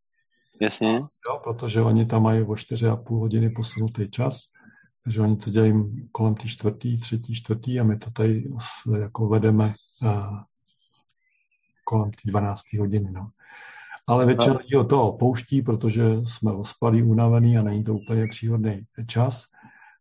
[0.62, 0.94] Jasně.
[1.30, 4.42] Jo, protože oni tam mají o 4,5 hodiny posunutý čas,
[5.04, 5.74] takže oni to dělají
[6.12, 8.44] kolem té čtvrtý, třetí, čtvrtý a my to tady
[9.00, 10.40] jako vedeme uh,
[11.84, 12.62] kolem té 12.
[12.80, 13.12] hodiny.
[13.12, 13.30] No.
[14.08, 18.86] Ale většina lidí o to opouští, protože jsme ospalí, unavený a není to úplně příhodný
[19.08, 19.46] čas.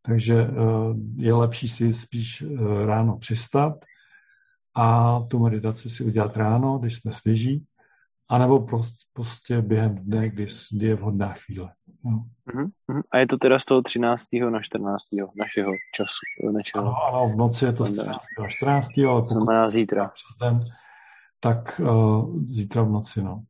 [0.03, 3.85] Takže uh, je lepší si spíš uh, ráno přistat,
[4.75, 7.67] a tu meditaci si udělat ráno, když jsme svěží,
[8.29, 11.73] anebo prostě, prostě během dne, kdy, kdy je vhodná chvíle.
[12.05, 12.25] No.
[12.55, 13.03] Uh-huh.
[13.11, 14.25] A je to teda z toho 13.
[14.51, 15.03] na 14.
[15.37, 16.53] našeho času?
[16.53, 16.85] Našeho...
[16.85, 18.07] Ano, ano, v noci je to z 13.
[18.41, 18.89] na 14.
[18.99, 20.09] ale pokud znamená zítra.
[20.09, 20.61] Přes den,
[21.41, 23.43] tak uh, zítra v noci, no.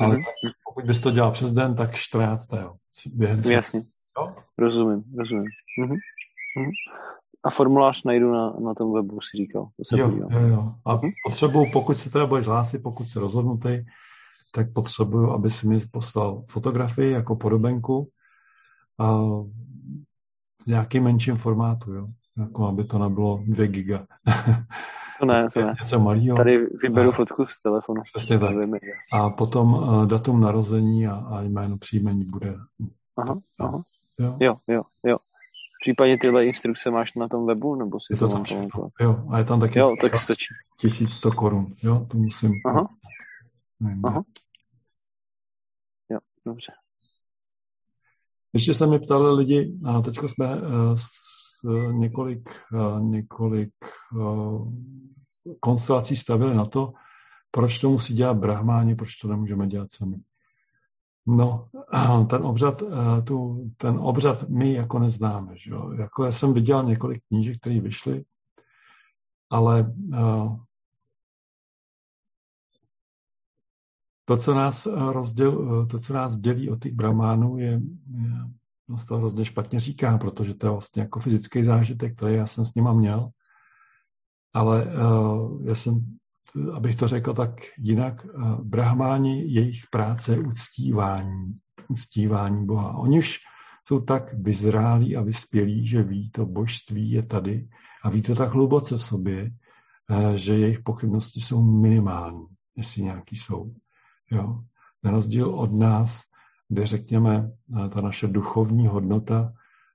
[0.00, 0.24] Ale uh-huh.
[0.24, 2.48] tak, pokud bys to dělal přes den, tak 14.
[3.12, 3.82] Během Jasně.
[4.18, 4.34] Jo?
[4.58, 5.48] Rozumím, rozumím.
[5.84, 5.98] Uh-huh.
[7.44, 9.68] A formulář najdu na, na tom webu, si říkal.
[9.76, 10.72] To se jo, jo, jo.
[10.84, 11.10] A uh-huh.
[11.28, 13.84] potřebuju, pokud se teda budeš hlásit, pokud se rozhodnutý,
[14.54, 18.08] tak potřebuju, aby si mi poslal fotografii jako podobenku
[18.98, 19.12] a
[20.62, 22.06] v nějakým menším formátu, jo.
[22.38, 24.06] Jako aby to nebylo 2 giga.
[25.20, 25.74] To ne, to ne.
[25.80, 26.36] Něco malýho.
[26.36, 28.02] Tady vyberu a, fotku z telefonu.
[28.14, 28.56] Přesně tak.
[29.12, 32.56] A potom uh, datum narození a, a jméno příjmení bude.
[33.16, 33.82] Aha, aha.
[34.18, 34.82] Jo, jo, jo.
[35.06, 35.16] jo.
[35.84, 38.88] Případně tyhle instrukce máš na tom webu, nebo si je to, tam všechno.
[39.00, 40.54] Jo, a je tam taky jo, tak stačí.
[40.80, 42.52] 1100 korun, jo, to musím.
[42.66, 42.88] Aha.
[43.80, 44.22] Nevím, Aha.
[46.10, 46.72] Jo, dobře.
[48.52, 50.62] Ještě se mi ptali lidi, a teď jsme uh,
[50.94, 53.74] s, uh, několik, uh, několik
[54.14, 54.72] uh,
[55.60, 56.92] konstelací stavili na to,
[57.50, 60.16] proč to musí dělat brahmáni, proč to nemůžeme dělat sami.
[61.26, 61.68] No,
[62.30, 65.56] ten obřad, eh, tu, ten obřad my jako neznáme.
[65.56, 65.92] Že jo?
[65.92, 68.24] Jako já jsem viděl několik knížek, které vyšly,
[69.50, 70.56] ale uh,
[74.24, 77.80] to, co nás rozděl, to, co nás dělí od těch bramánů, je,
[78.88, 82.46] no, z toho hrozně špatně říká, protože to je vlastně jako fyzický zážitek, který já
[82.46, 83.30] jsem s nima měl.
[84.52, 84.86] Ale
[85.64, 86.18] já jsem
[86.72, 91.54] abych to řekl tak jinak, eh, brahmáni, jejich práce uctívání,
[91.88, 92.96] uctívání Boha.
[92.96, 93.38] Oni už
[93.86, 97.68] jsou tak vyzrálí a vyspělí, že ví, to božství je tady
[98.04, 99.50] a ví to tak hluboce v sobě,
[100.10, 102.46] eh, že jejich pochybnosti jsou minimální,
[102.76, 103.74] jestli nějaký jsou.
[104.30, 104.60] Jo.
[105.02, 106.22] Na rozdíl od nás,
[106.68, 107.50] kde řekněme,
[107.84, 109.52] eh, ta naše duchovní hodnota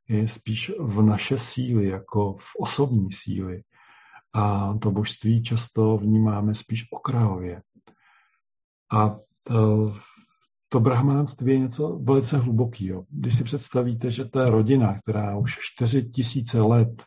[0.10, 3.64] je spíš v naše síly, jako v osobní síly
[4.34, 7.62] a to božství často vnímáme spíš okrajově.
[8.92, 9.94] A to,
[10.70, 13.06] to brahmánství je něco velice hlubokého.
[13.10, 17.04] Když si představíte, že to je rodina, která už čtyři tisíce let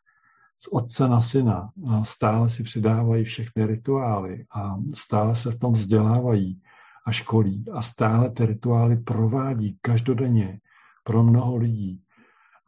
[0.58, 1.70] z otce na syna
[2.02, 6.62] stále si přidávají všechny rituály a stále se v tom vzdělávají
[7.06, 10.60] a školí a stále ty rituály provádí každodenně
[11.04, 12.02] pro mnoho lidí,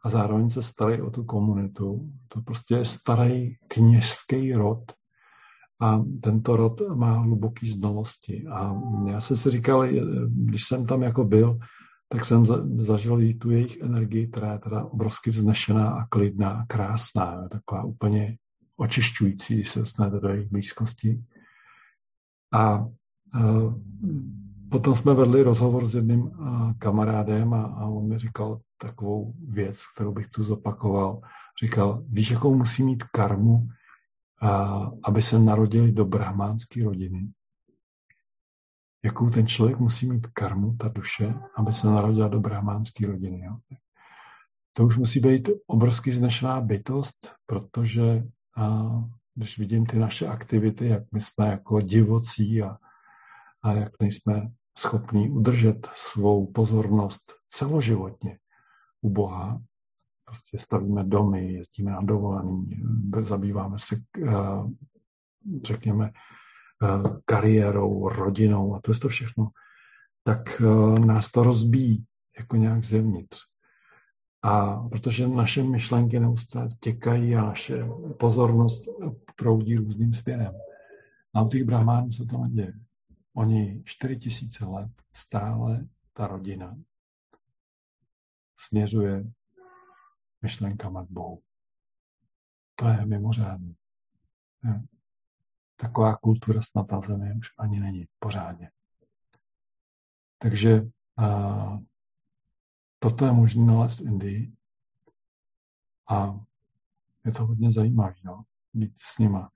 [0.05, 2.09] a zároveň se starají o tu komunitu.
[2.27, 4.91] To prostě je starý kněžský rod
[5.81, 8.45] a tento rod má hluboký znalosti.
[8.47, 8.75] A
[9.07, 9.87] já jsem si říkal,
[10.27, 11.59] když jsem tam jako byl,
[12.09, 12.45] tak jsem
[12.79, 17.47] zažil tu jejich energii, která je teda obrovsky vznešená a klidná a krásná.
[17.47, 18.37] Taková úplně
[18.77, 21.23] očišťující, se dostanete do jejich blízkosti.
[22.53, 23.73] A uh,
[24.71, 29.81] potom jsme vedli rozhovor s jedním uh, kamarádem a, a on mi říkal, takovou věc,
[29.95, 31.21] kterou bych tu zopakoval.
[31.63, 33.67] Říkal, víš, jakou musí mít karmu,
[34.41, 37.27] a, aby se narodili do brahmánské rodiny?
[39.03, 43.45] Jakou ten člověk musí mít karmu, ta duše, aby se narodila do brahmánské rodiny?
[43.45, 43.57] Jo?
[44.73, 48.23] To už musí být obrovský znešená bytost, protože
[48.57, 48.85] a,
[49.35, 52.77] když vidím ty naše aktivity, jak my jsme jako divocí a,
[53.65, 58.39] a jak nejsme schopní udržet svou pozornost celoživotně
[59.01, 59.61] u Boha.
[60.25, 62.69] Prostě stavíme domy, jezdíme na dovolený,
[63.21, 63.95] zabýváme se,
[64.27, 64.31] eh,
[65.63, 69.49] řekněme, eh, kariérou, rodinou a to je to všechno,
[70.23, 72.05] tak eh, nás to rozbíjí
[72.37, 73.39] jako nějak zevnitř.
[74.41, 77.87] A protože naše myšlenky neustále těkají a naše
[78.19, 78.83] pozornost
[79.35, 80.53] proudí různým směrem.
[81.33, 82.73] A u těch brahmánů se to neděje.
[83.37, 86.77] Oni 4000 let stále ta rodina
[88.57, 89.23] směřuje
[90.41, 91.41] myšlenkama k Bohu.
[92.75, 93.73] To je mimořádné.
[95.75, 98.71] Taková kultura snad na zemi už ani není pořádně.
[100.37, 100.81] Takže
[101.17, 101.79] a,
[102.99, 104.53] toto je možné nalézt v Indii
[106.09, 106.39] a
[107.25, 109.51] je to hodně zajímavé, no, být s nima.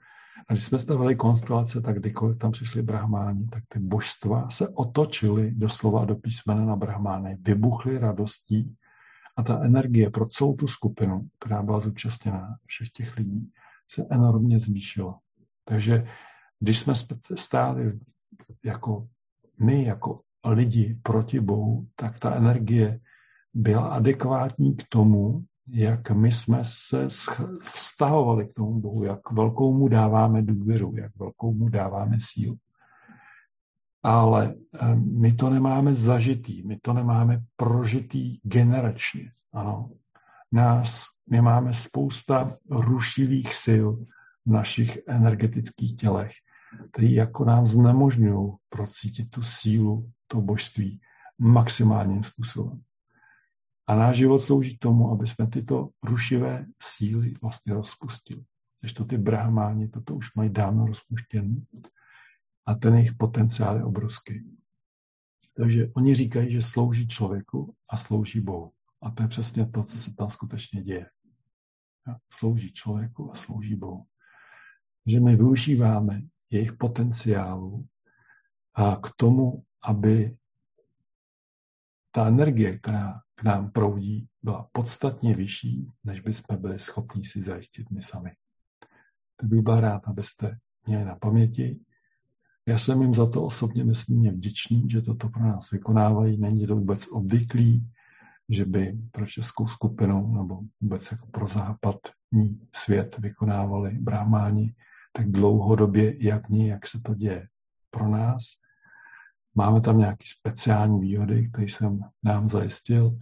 [0.50, 5.52] A když jsme stavili konstelace, tak kdykoliv tam přišli brahmáni, tak ty božstva se otočily
[5.52, 8.76] doslova do písmene na brahmány, vybuchly radostí
[9.38, 13.52] a ta energie pro celou tu skupinu, která byla zúčastněná, všech těch lidí,
[13.88, 15.20] se enormně zvýšila.
[15.66, 16.08] Takže
[16.60, 16.94] když jsme
[17.36, 18.00] stáli
[18.64, 19.08] jako
[19.60, 23.00] my, jako lidi proti Bohu, tak ta energie
[23.54, 27.08] byla adekvátní k tomu, jak my jsme se
[27.74, 32.58] vztahovali k tomu Bohu, jak velkou mu dáváme důvěru, jak velkou mu dáváme sílu
[34.04, 39.32] ale eh, my to nemáme zažitý, my to nemáme prožitý generačně.
[39.54, 39.90] Ano.
[40.52, 43.86] Nás, my máme spousta rušivých sil
[44.46, 46.32] v našich energetických tělech,
[46.92, 51.00] které jako nám znemožňují procítit tu sílu, to božství
[51.40, 52.82] maximálním způsobem.
[53.90, 58.44] A náš život slouží tomu, aby jsme tyto rušivé síly vlastně rozpustili.
[58.80, 61.56] Když to ty brahmáni toto už mají dávno rozpuštěné
[62.66, 64.58] a ten jejich potenciál je obrovský.
[65.58, 68.72] Takže oni říkají, že slouží člověku a slouží Bohu.
[69.02, 71.10] A to je přesně to, co se tam skutečně děje.
[72.34, 74.06] Slouží člověku a slouží Bohu.
[75.06, 77.88] Že my využíváme jejich potenciálu
[78.74, 80.38] a k tomu, aby
[82.12, 87.92] ta energie, která k nám proudí, byla podstatně vyšší, než bychom byli schopni si zajistit
[87.92, 88.32] my sami.
[89.36, 90.58] Tak bych byl rád, abyste
[90.88, 91.80] měli na paměti,
[92.70, 96.38] já jsem jim za to osobně nesmírně vděčný, že toto pro nás vykonávají.
[96.38, 97.92] Není to vůbec obvyklý,
[98.50, 104.74] že by pro českou skupinu nebo vůbec jako pro západní svět vykonávali brahmáni
[105.14, 107.48] tak dlouhodobě, jak ní, jak se to děje
[107.90, 108.44] pro nás.
[109.56, 113.20] Máme tam nějaké speciální výhody, které jsem nám zajistil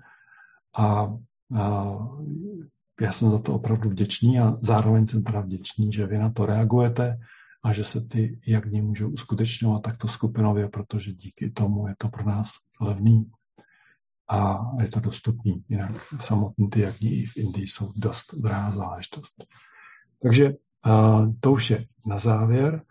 [0.77, 1.15] a,
[1.59, 1.97] a
[3.01, 6.45] já jsem za to opravdu vděčný a zároveň jsem teda vděčný, že vy na to
[6.45, 7.17] reagujete
[7.63, 12.09] a že se ty jak ní můžou uskutečňovat takto skupinově, protože díky tomu je to
[12.09, 12.51] pro nás
[12.81, 13.31] levný
[14.29, 15.63] a je to dostupný.
[15.69, 19.43] Jinak samotný ty jak i v Indii jsou dost drahá záležitost.
[20.21, 20.53] Takže
[21.39, 22.81] to už je na závěr.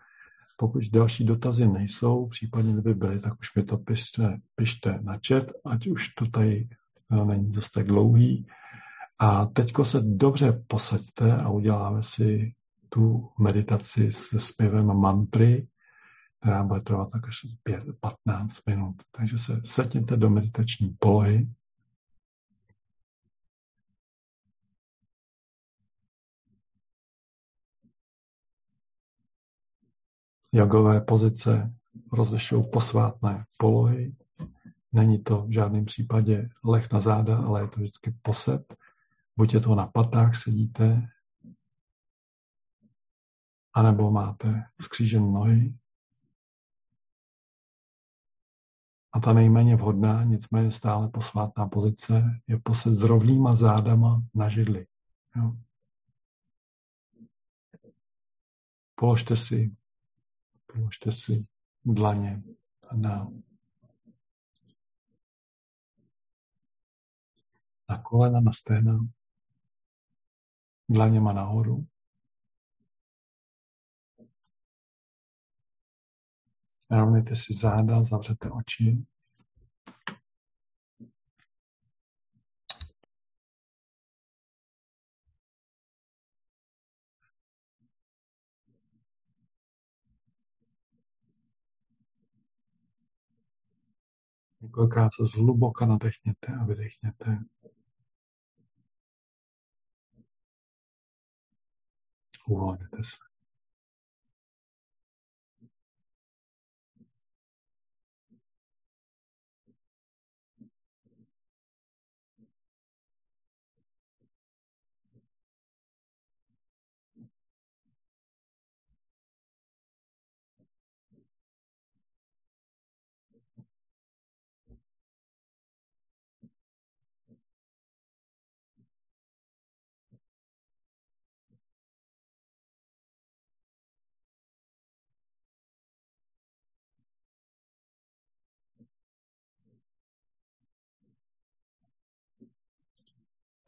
[0.59, 5.43] Pokud další dotazy nejsou, případně kdyby byly, tak už mi to pište, pište na chat,
[5.65, 6.67] ať už to tady
[7.25, 8.47] není zase tak dlouhý.
[9.19, 12.53] A teďko se dobře posaďte a uděláme si
[12.89, 15.67] tu meditaci se zpěvem mantry,
[16.39, 17.35] která bude trvat tak až
[17.99, 18.95] 15 minut.
[19.11, 21.47] Takže se setněte do meditační polohy.
[30.57, 31.73] Jogové pozice
[32.13, 34.15] rozlišují posvátné polohy.
[34.91, 38.75] Není to v žádném případě leh na záda, ale je to vždycky posed.
[39.35, 41.09] Buď je to na patách sedíte,
[43.73, 45.77] anebo máte skřížen nohy.
[49.13, 54.87] A ta nejméně vhodná, nicméně stále posvátná pozice je posed s rovnýma zádama na židli.
[55.35, 55.53] Jo.
[58.95, 59.75] Položte si,
[60.77, 61.45] položte si
[61.85, 62.43] dlaně
[62.95, 63.31] na,
[67.89, 68.99] na kolena, na stehna,
[70.89, 71.87] dlaněma nahoru.
[76.91, 79.05] Rovnejte si záda, zavřete oči.
[94.67, 97.37] Několikrát se zhluboka nadechněte a vydechněte.
[102.47, 103.36] Uvolněte se.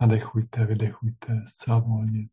[0.01, 2.27] Nadechujte, vydechujte zcela volně.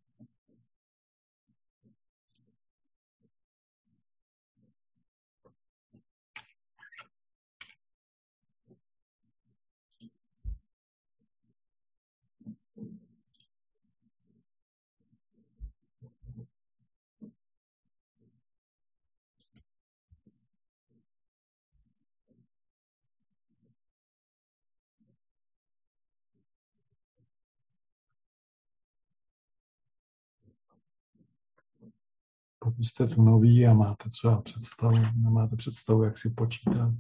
[32.67, 36.95] Pokud jste tu noví a máte třeba představu, nemáte představu, jak si počítat,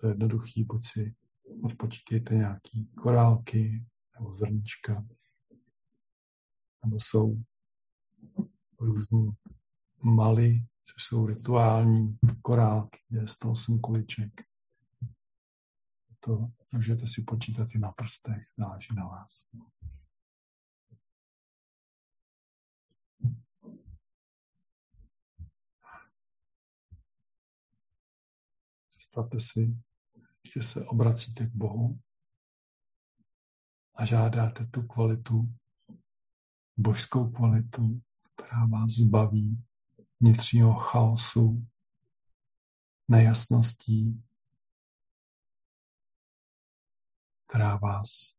[0.00, 1.14] to je jednoduchý, buď si
[1.64, 3.84] odpočítejte nějaký korálky
[4.18, 5.06] nebo zrnička,
[6.84, 7.42] nebo jsou
[8.80, 9.30] různý
[10.02, 14.32] maly, což jsou rituální korálky, je 108 kuliček.
[16.20, 19.46] To můžete si počítat i na prstech, záleží na vás.
[29.10, 29.76] Představte si,
[30.54, 32.00] že se obracíte k Bohu
[33.94, 35.54] a žádáte tu kvalitu,
[36.76, 38.02] božskou kvalitu,
[38.34, 39.64] která vás zbaví
[40.20, 41.66] vnitřního chaosu,
[43.08, 44.22] nejasností,
[47.46, 48.34] která vás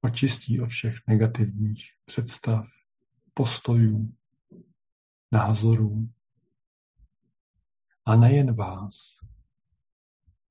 [0.00, 2.66] očistí od všech negativních představ,
[3.34, 4.16] postojů,
[5.32, 6.08] názorů.
[8.04, 9.28] A nejen vás,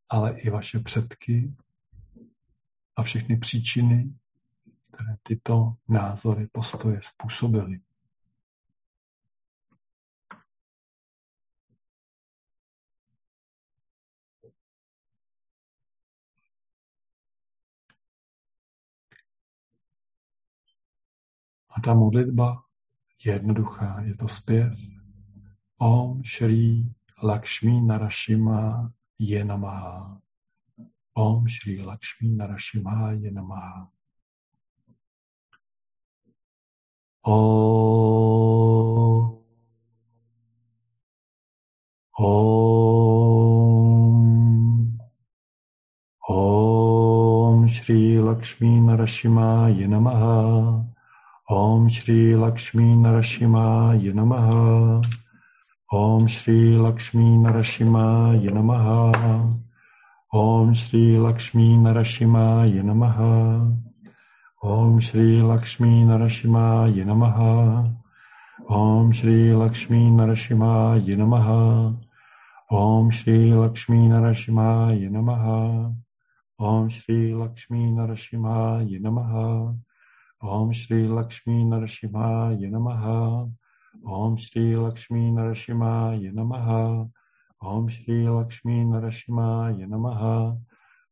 [0.10, 1.54] ale i vaše předky
[2.96, 4.14] a všechny příčiny,
[4.92, 7.82] které tyto názory, postoje způsobily.
[21.70, 22.64] A ta modlitba
[23.26, 24.74] je jednoduchá, je to zpěv
[25.78, 26.84] Om Shri
[27.24, 30.22] Lakshmi Narashima je namaha.
[31.16, 33.88] Om Shri Lakshmi Narasimhaye namaha.
[37.26, 38.48] Om.
[42.20, 43.08] Om.
[46.30, 50.86] Om Shri Lakshmi Narasimhaye namaha.
[51.50, 55.02] Om Shri Lakshmi Narasimhaye namaha.
[55.94, 58.86] ॐ श्रीलक्ष्मीनरसिंहाय नमः।
[60.36, 63.16] ॐ श्रीलक्ष्मीनरसिंहाय नमः।
[64.66, 67.38] ॐ श्रीलक्ष्मीनरसिंहाय नमः।
[68.72, 71.96] ॐ श्रीलक्ष्मीनरसिंहाय नमः।
[72.74, 75.94] ॐ श्रीलक्ष्मीनरसिंहाय नमः।
[76.62, 79.76] ॐ श्रीलक्ष्मीनरसिंहाय नमः।
[80.44, 83.04] ॐ श्रीलक्ष्मीनरसिंहाय नमः।
[84.06, 87.10] Om Shri Lakshmi Narasimhaye namaha.
[87.62, 90.60] Om Shri Lakshmi Narasimhaye namaha.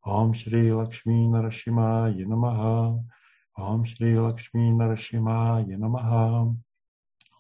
[0.06, 3.04] Om Shri Lakshmi Narasimhaye namaha.
[3.58, 6.56] Om Shri Lakshmi Narasimhaye namaha.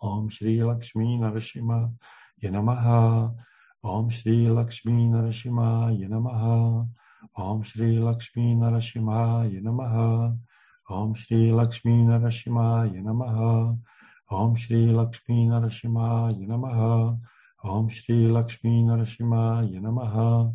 [0.01, 3.33] Om Shri Lakshmi Narasimhaye namaha.
[3.83, 6.87] Om Shri Lakshmi Narasimhaye namaha.
[7.37, 10.37] Om Shri Lakshmi Narasimhaye namaha.
[10.89, 11.95] Om Shri Lakshmi.
[14.31, 17.19] Om Shri Lakshmi Narasimhaye namaha.
[17.63, 20.51] Om Shri Lakshmi Narasimhaye namaha.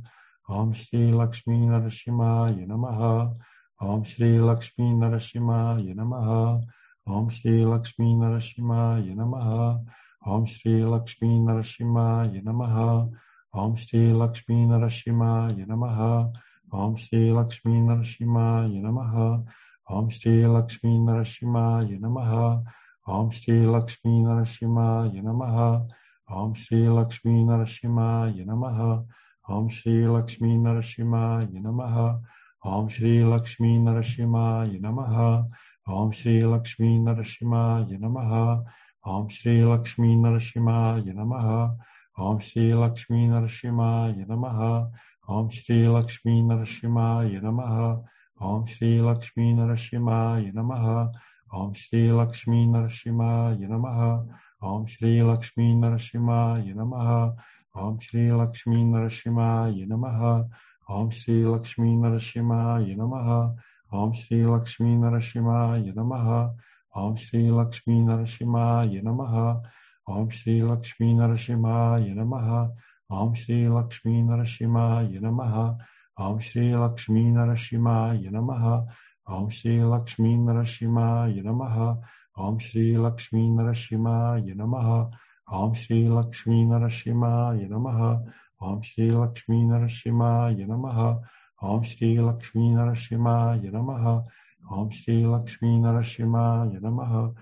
[0.49, 3.33] Om Shri Lakshmi Narasimhaye namaha.
[3.81, 6.61] Om Shri Lakshmi Narasimhaye namaha.
[7.07, 9.85] Om Shri Lakshmi Narasimhaye namaha.
[10.27, 13.09] Om Shri Lakshmi Narasimhaye namaha.
[13.55, 16.33] Om Shri Lakshmi Narasimhaye namaha.
[16.73, 19.45] Om Shri Lakshmi Narasimhaye namaha.
[19.89, 22.65] Om Shri Lakshmi Narasimhaye namaha.
[23.07, 25.89] Om Shri Lakshmi Narasimhaye namaha.
[26.31, 29.05] Om Shri Lakshmi Narasimhaye namaha.
[29.49, 32.21] Om Shri Lakshmi Narasimhaye namaha.
[32.65, 35.49] Om Shri Lakshmi Narasimhaye namaha.
[35.89, 38.65] Om Shri Lakshmi Narasimhaye namaha.
[39.05, 41.77] Om Shri Lakshmi Narasimhaye namaha.
[42.19, 44.91] Om Shri Lakshmi Narasimhaye namaha.
[45.29, 48.05] Om Shri Lakshmi Narasimhaye namaha.
[48.41, 51.11] Om Shri Lakshmi Narasimhaye namaha.
[51.53, 54.25] Om Shri Lakshmi Narasimhaye namaha.
[54.63, 57.35] Om Shri Lakshmi Narasimhaye namaha.
[57.75, 60.49] Om Shri Lakshmi Narasimhaye namaha.
[60.89, 63.57] Om Shri Lakshmi Narasimhaye namaha.
[63.93, 66.55] Om Shri Lakshmi Narasimhaye namaha.
[66.95, 69.63] Om Shri Lakshmi Narasimhaye namaha.
[70.09, 72.71] Om Shri Lakshmi Narasimhaye namaha.
[73.11, 75.79] Om Shri Lakshmi Narasimhaye namaha.
[76.17, 78.87] Om Shri Lakshmi Narasimhaye namaha.
[79.29, 81.99] Om Shri Lakshmi Narasimhaye namaha.
[82.37, 85.11] Om Shri Lakshmi Narasimhaye namaha.
[85.53, 88.25] Om Shri Lakshmi Narasimhaye namaha.
[88.61, 91.21] Om Shri Lakshmi Narasimhaye namaha.
[91.63, 94.25] Om Shri Lakshmi Narasimhaye namaha.
[94.71, 97.33] Om Shri Lakshmi Narasimhaye namaha.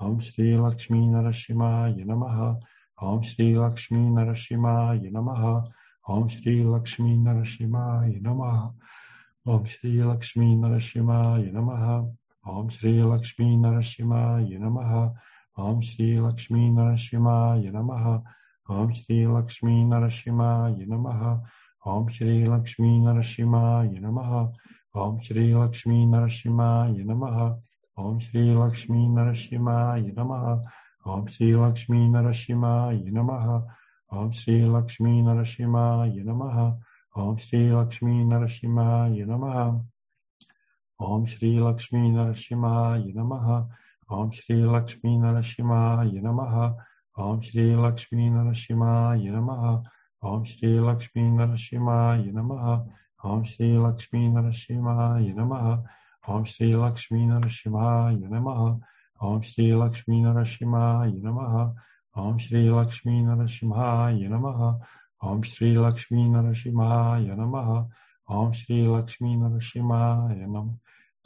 [0.00, 2.60] Om Shri Lakshmi Narasimhaye namaha.
[3.00, 5.64] Om Shri Lakshmi Narasimhaye namaha.
[6.08, 8.72] Om Shri Lakshmi Narasimhaye namaha.
[9.48, 12.06] Om Shri Lakshmi Narasimhaye namaha.
[12.46, 15.14] Om Shri Lakshmi Narasimhaye namaha.
[15.56, 18.22] Om Shri Lakshmi Narasimhaye namaha.
[18.68, 21.40] Om Shri Lakshmi Narasimhaye namaha.
[21.86, 24.52] Om Shri Lakshmi Narasimhaye namaha.
[24.94, 27.56] Om Shri Lakshmi Narasimhaye namaha.
[27.96, 30.60] Om Shri Lakshmi Narasimhaye namaha.
[31.06, 33.64] Om Shri Lakshmi Narasimhaye namaha.
[34.12, 36.76] Om Shri Lakshmi Narasimhaye namaha.
[37.18, 39.84] Om Shri Lakshmi Narasimhaye namaha.
[41.00, 43.66] Om Shri Lakshmi Narasimhaye namaha.
[44.08, 46.76] Om Shri Lakshmi Narasimhaye namaha.
[47.18, 49.82] Om Shri Lakshmi Narasimhaye namaha.
[50.22, 52.86] Om Shri Lakshmi Narasimhaye namaha.
[53.24, 55.82] Om Shri Lakshmi Narasimhaye namaha.
[56.22, 58.78] Om Shri Lakshmi Narasimhaye namaha.
[59.20, 61.74] Om Shri Lakshmi Narasimhaye namaha.
[62.14, 63.24] Om Shri Lakshmi.
[65.20, 67.88] Om Shri Lakshmi Narasimhaye namaha.
[68.28, 70.76] Om Shri Lakshmi Narasimhaye namaha.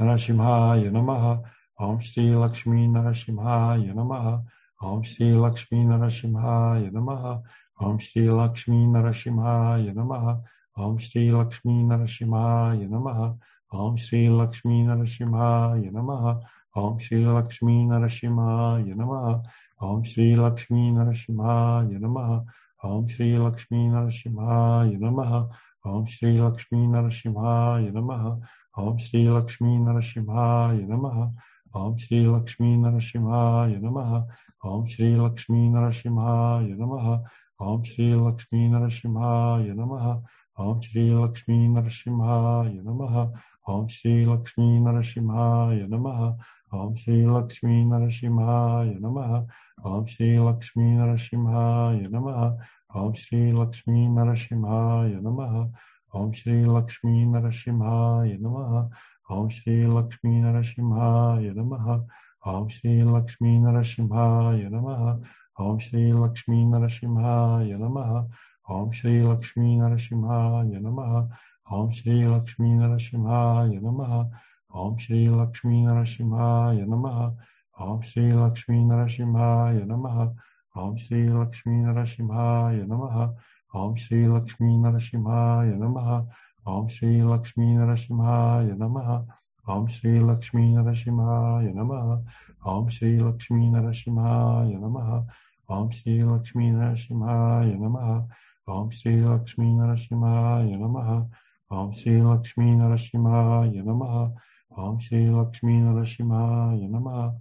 [0.00, 4.44] Om Shri Lakshmi Narasimhaye namaha.
[4.80, 6.90] Om Shri Lakshmi Narasimhaye namaha.
[6.90, 7.42] Narasimhaye namaha.
[7.80, 10.42] Om Shri Lakshmi Narasimhaye namaha.
[10.76, 13.36] Om Shri Lakshmi Narasimhaye namaha.
[13.72, 14.88] Om Shri Lakshmi Narasimhaye namaha.
[14.88, 16.42] Om Shri Lakshmi Narasimhaye namaha.
[16.74, 19.42] Om Shri Lakshmi Narasimhaye namaha.
[19.80, 22.44] Om Shri Lakshmi Narasimhaye namaha.
[22.84, 25.48] Om Shri Lakshmi Narasimhaye namaha.
[25.84, 28.40] Om Shri Lakshmi Narasimhaye namaha.
[28.76, 31.32] Om Shri Lakshmi Narasimhaye namaha.
[31.74, 34.26] Om Shri Lakshmi Narasimhaye namaha.
[34.64, 37.24] Om Shri Lakshmi Narasimhaye namaha.
[37.60, 40.22] Om Shri Lakshmi Narasimhaye namaha.
[40.58, 43.32] Om Shri Lakshmi Narasimhaya Namaha
[43.66, 46.36] Om Shri Lakshmi Narasimhaya Namaha
[46.72, 49.46] Om Shri Lakshmi Narasimhaya Namaha
[49.84, 52.56] Om Shri Lakshmi Narasimhaya Namaha
[52.94, 55.72] Om Shri Lakshmi Narasimhaya Namaha
[56.14, 58.88] Om Shri Lakshmi Narasimhaya Namaha
[59.28, 62.04] Om Shri Lakshmi Narasimhaya Namaha
[62.46, 65.20] Om Shri Lakshmi Narasimhaya Namaha
[65.58, 68.28] Om Shri Lakshmi Narasimhaya Namaha
[68.68, 71.28] Om Shri Lakshmi Narasimhaya Namaha
[71.72, 74.30] Om Shri Lakshmi Narasimhaya Namaha
[74.72, 77.34] Om Shri Lakshmi Narasimhaya Namaha
[77.82, 80.32] Om Shri Lakshmi Narasimhaya Namaha
[80.76, 83.34] Om Shri Lakshmi Narasimhaya Namaha
[83.74, 86.28] Om Shri Lakshmi Narasimhaya Namaha
[86.64, 89.26] Om Shri Lakshmi Narasimhaya Namaha
[89.66, 92.22] Om Shri Lakshmi Narasimhaya Namaha
[92.64, 95.26] Om Shri Lakshmi Narasimhaya Namaha
[95.68, 98.28] Om Shri Lakshmi Narasimhaya Namaha
[98.68, 101.28] Om Shri Lakshmi Narasimhaya Namaha
[101.72, 104.32] Om Shri Lakshmi Narasimhaya Namaha
[104.76, 107.34] Om Shri Lakshmi Narasimhaya Namaha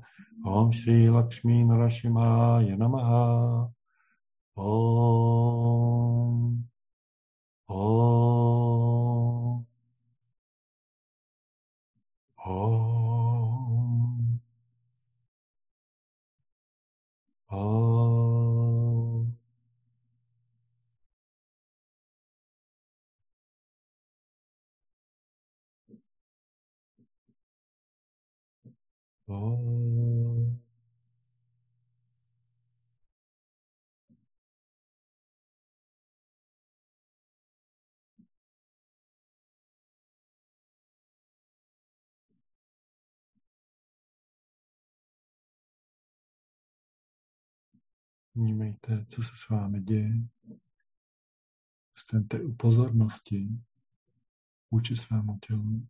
[0.43, 3.71] Om Shri Lakshmi Narasimhaya Namaha
[4.55, 5.91] Om.
[7.69, 9.65] Om.
[12.45, 12.90] Om
[48.35, 50.13] Vnímejte, co se s vámi děje.
[51.93, 53.47] Staňte u pozornosti
[54.71, 55.87] vůči svému tělu.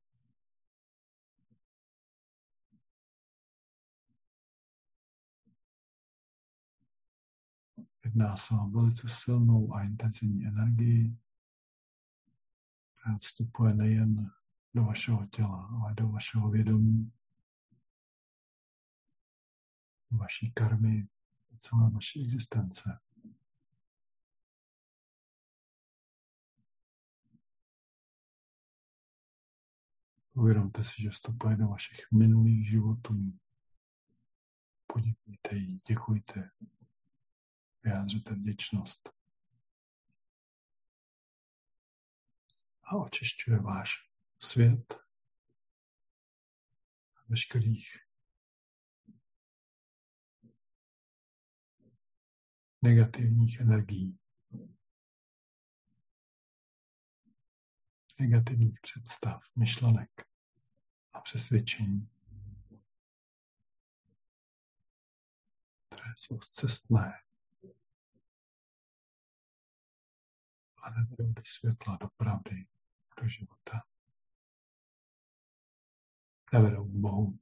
[8.04, 11.18] Jedná se o velice silnou a intenzivní energii,
[12.96, 14.32] která vstupuje nejen
[14.74, 17.12] do vašeho těla, ale do vašeho vědomí,
[20.12, 21.08] do vaší karmy,
[21.62, 23.00] do celé vaší existence.
[30.34, 33.40] Uvědomte si, že vstupuje do vašich minulých životů.
[34.88, 36.52] Podívejte jí, děkujte,
[37.84, 39.10] vyjádřete vděčnost.
[42.84, 44.10] A očišťuje váš
[44.40, 45.00] svět
[47.28, 48.11] veškerých
[52.82, 54.18] negativních energií,
[58.20, 60.28] negativních představ, myšlenek
[61.14, 62.10] a přesvědčení,
[65.90, 67.14] které jsou zcestné
[71.18, 72.68] do světla, do pravdy,
[73.22, 73.84] do života.
[76.54, 77.40] Nevedou k Bohu.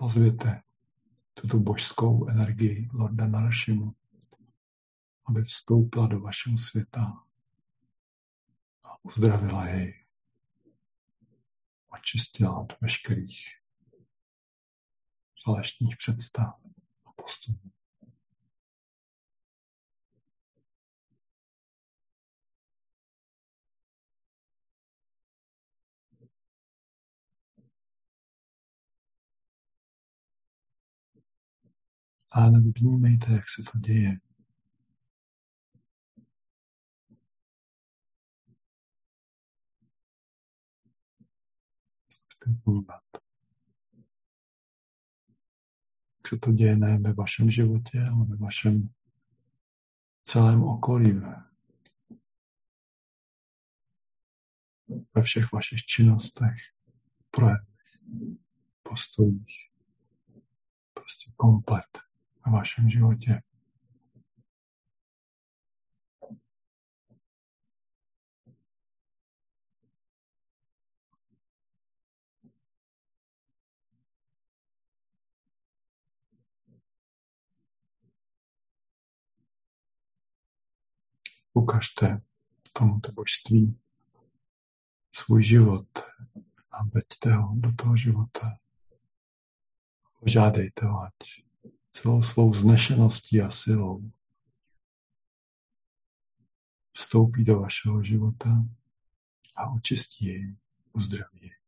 [0.00, 0.62] Pozvěte
[1.34, 3.94] tuto božskou energii Lorda Narashimu,
[5.26, 7.24] aby vstoupila do vašeho světa
[8.84, 10.04] a uzdravila jej.
[11.88, 13.46] Očistila od veškerých
[15.44, 16.60] falešných představ
[17.04, 17.70] a postupů.
[32.38, 34.18] A vnímejte, jak se to děje.
[42.66, 43.02] vnímat.
[46.18, 48.88] Jak se to děje ne ve vašem životě, ale ve vašem
[50.22, 51.20] celém okolí,
[55.14, 56.56] ve všech vašich činnostech,
[57.30, 57.68] projevech,
[58.82, 59.70] postojích.
[60.94, 62.07] Prostě komplet
[62.48, 63.42] v vašem životě.
[81.52, 82.20] Ukažte
[82.72, 83.80] tomuto božství
[85.12, 85.88] svůj život
[86.70, 88.58] a veďte ho do toho života.
[90.20, 91.14] Požádejte ho, ať
[91.90, 94.10] celou svou znešeností a silou
[96.92, 98.64] vstoupí do vašeho života
[99.56, 100.56] a očistí jej,
[100.92, 101.58] uzdraví jej.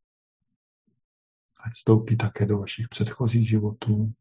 [1.60, 4.14] Ať vstoupí také do vašich předchozích životů,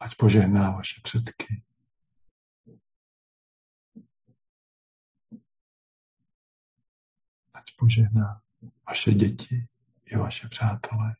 [0.00, 1.62] ať požehná vaše předky.
[7.54, 8.45] Ať požehná
[8.88, 9.66] vaše děti
[10.04, 11.14] i vaše přátelé.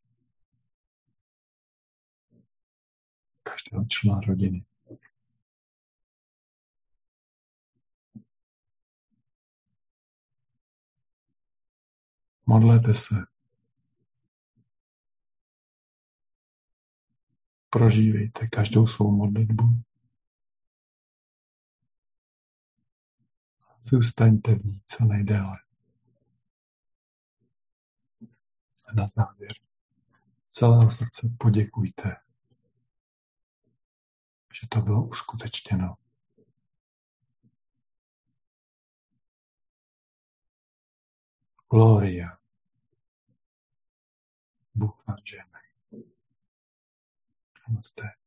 [3.42, 4.64] Každého člena rodiny.
[12.46, 13.14] Modlete se.
[17.70, 19.64] Prožívejte každou svou modlitbu.
[23.82, 25.65] Zůstaňte v ní co nejdéle.
[28.96, 29.52] Na závěr
[30.48, 32.16] celého srdce poděkujte,
[34.60, 35.94] že to bylo uskutečněno.
[41.70, 42.38] Gloria.
[44.74, 45.62] Bůh vám žehnej.
[47.68, 48.25] Namaste.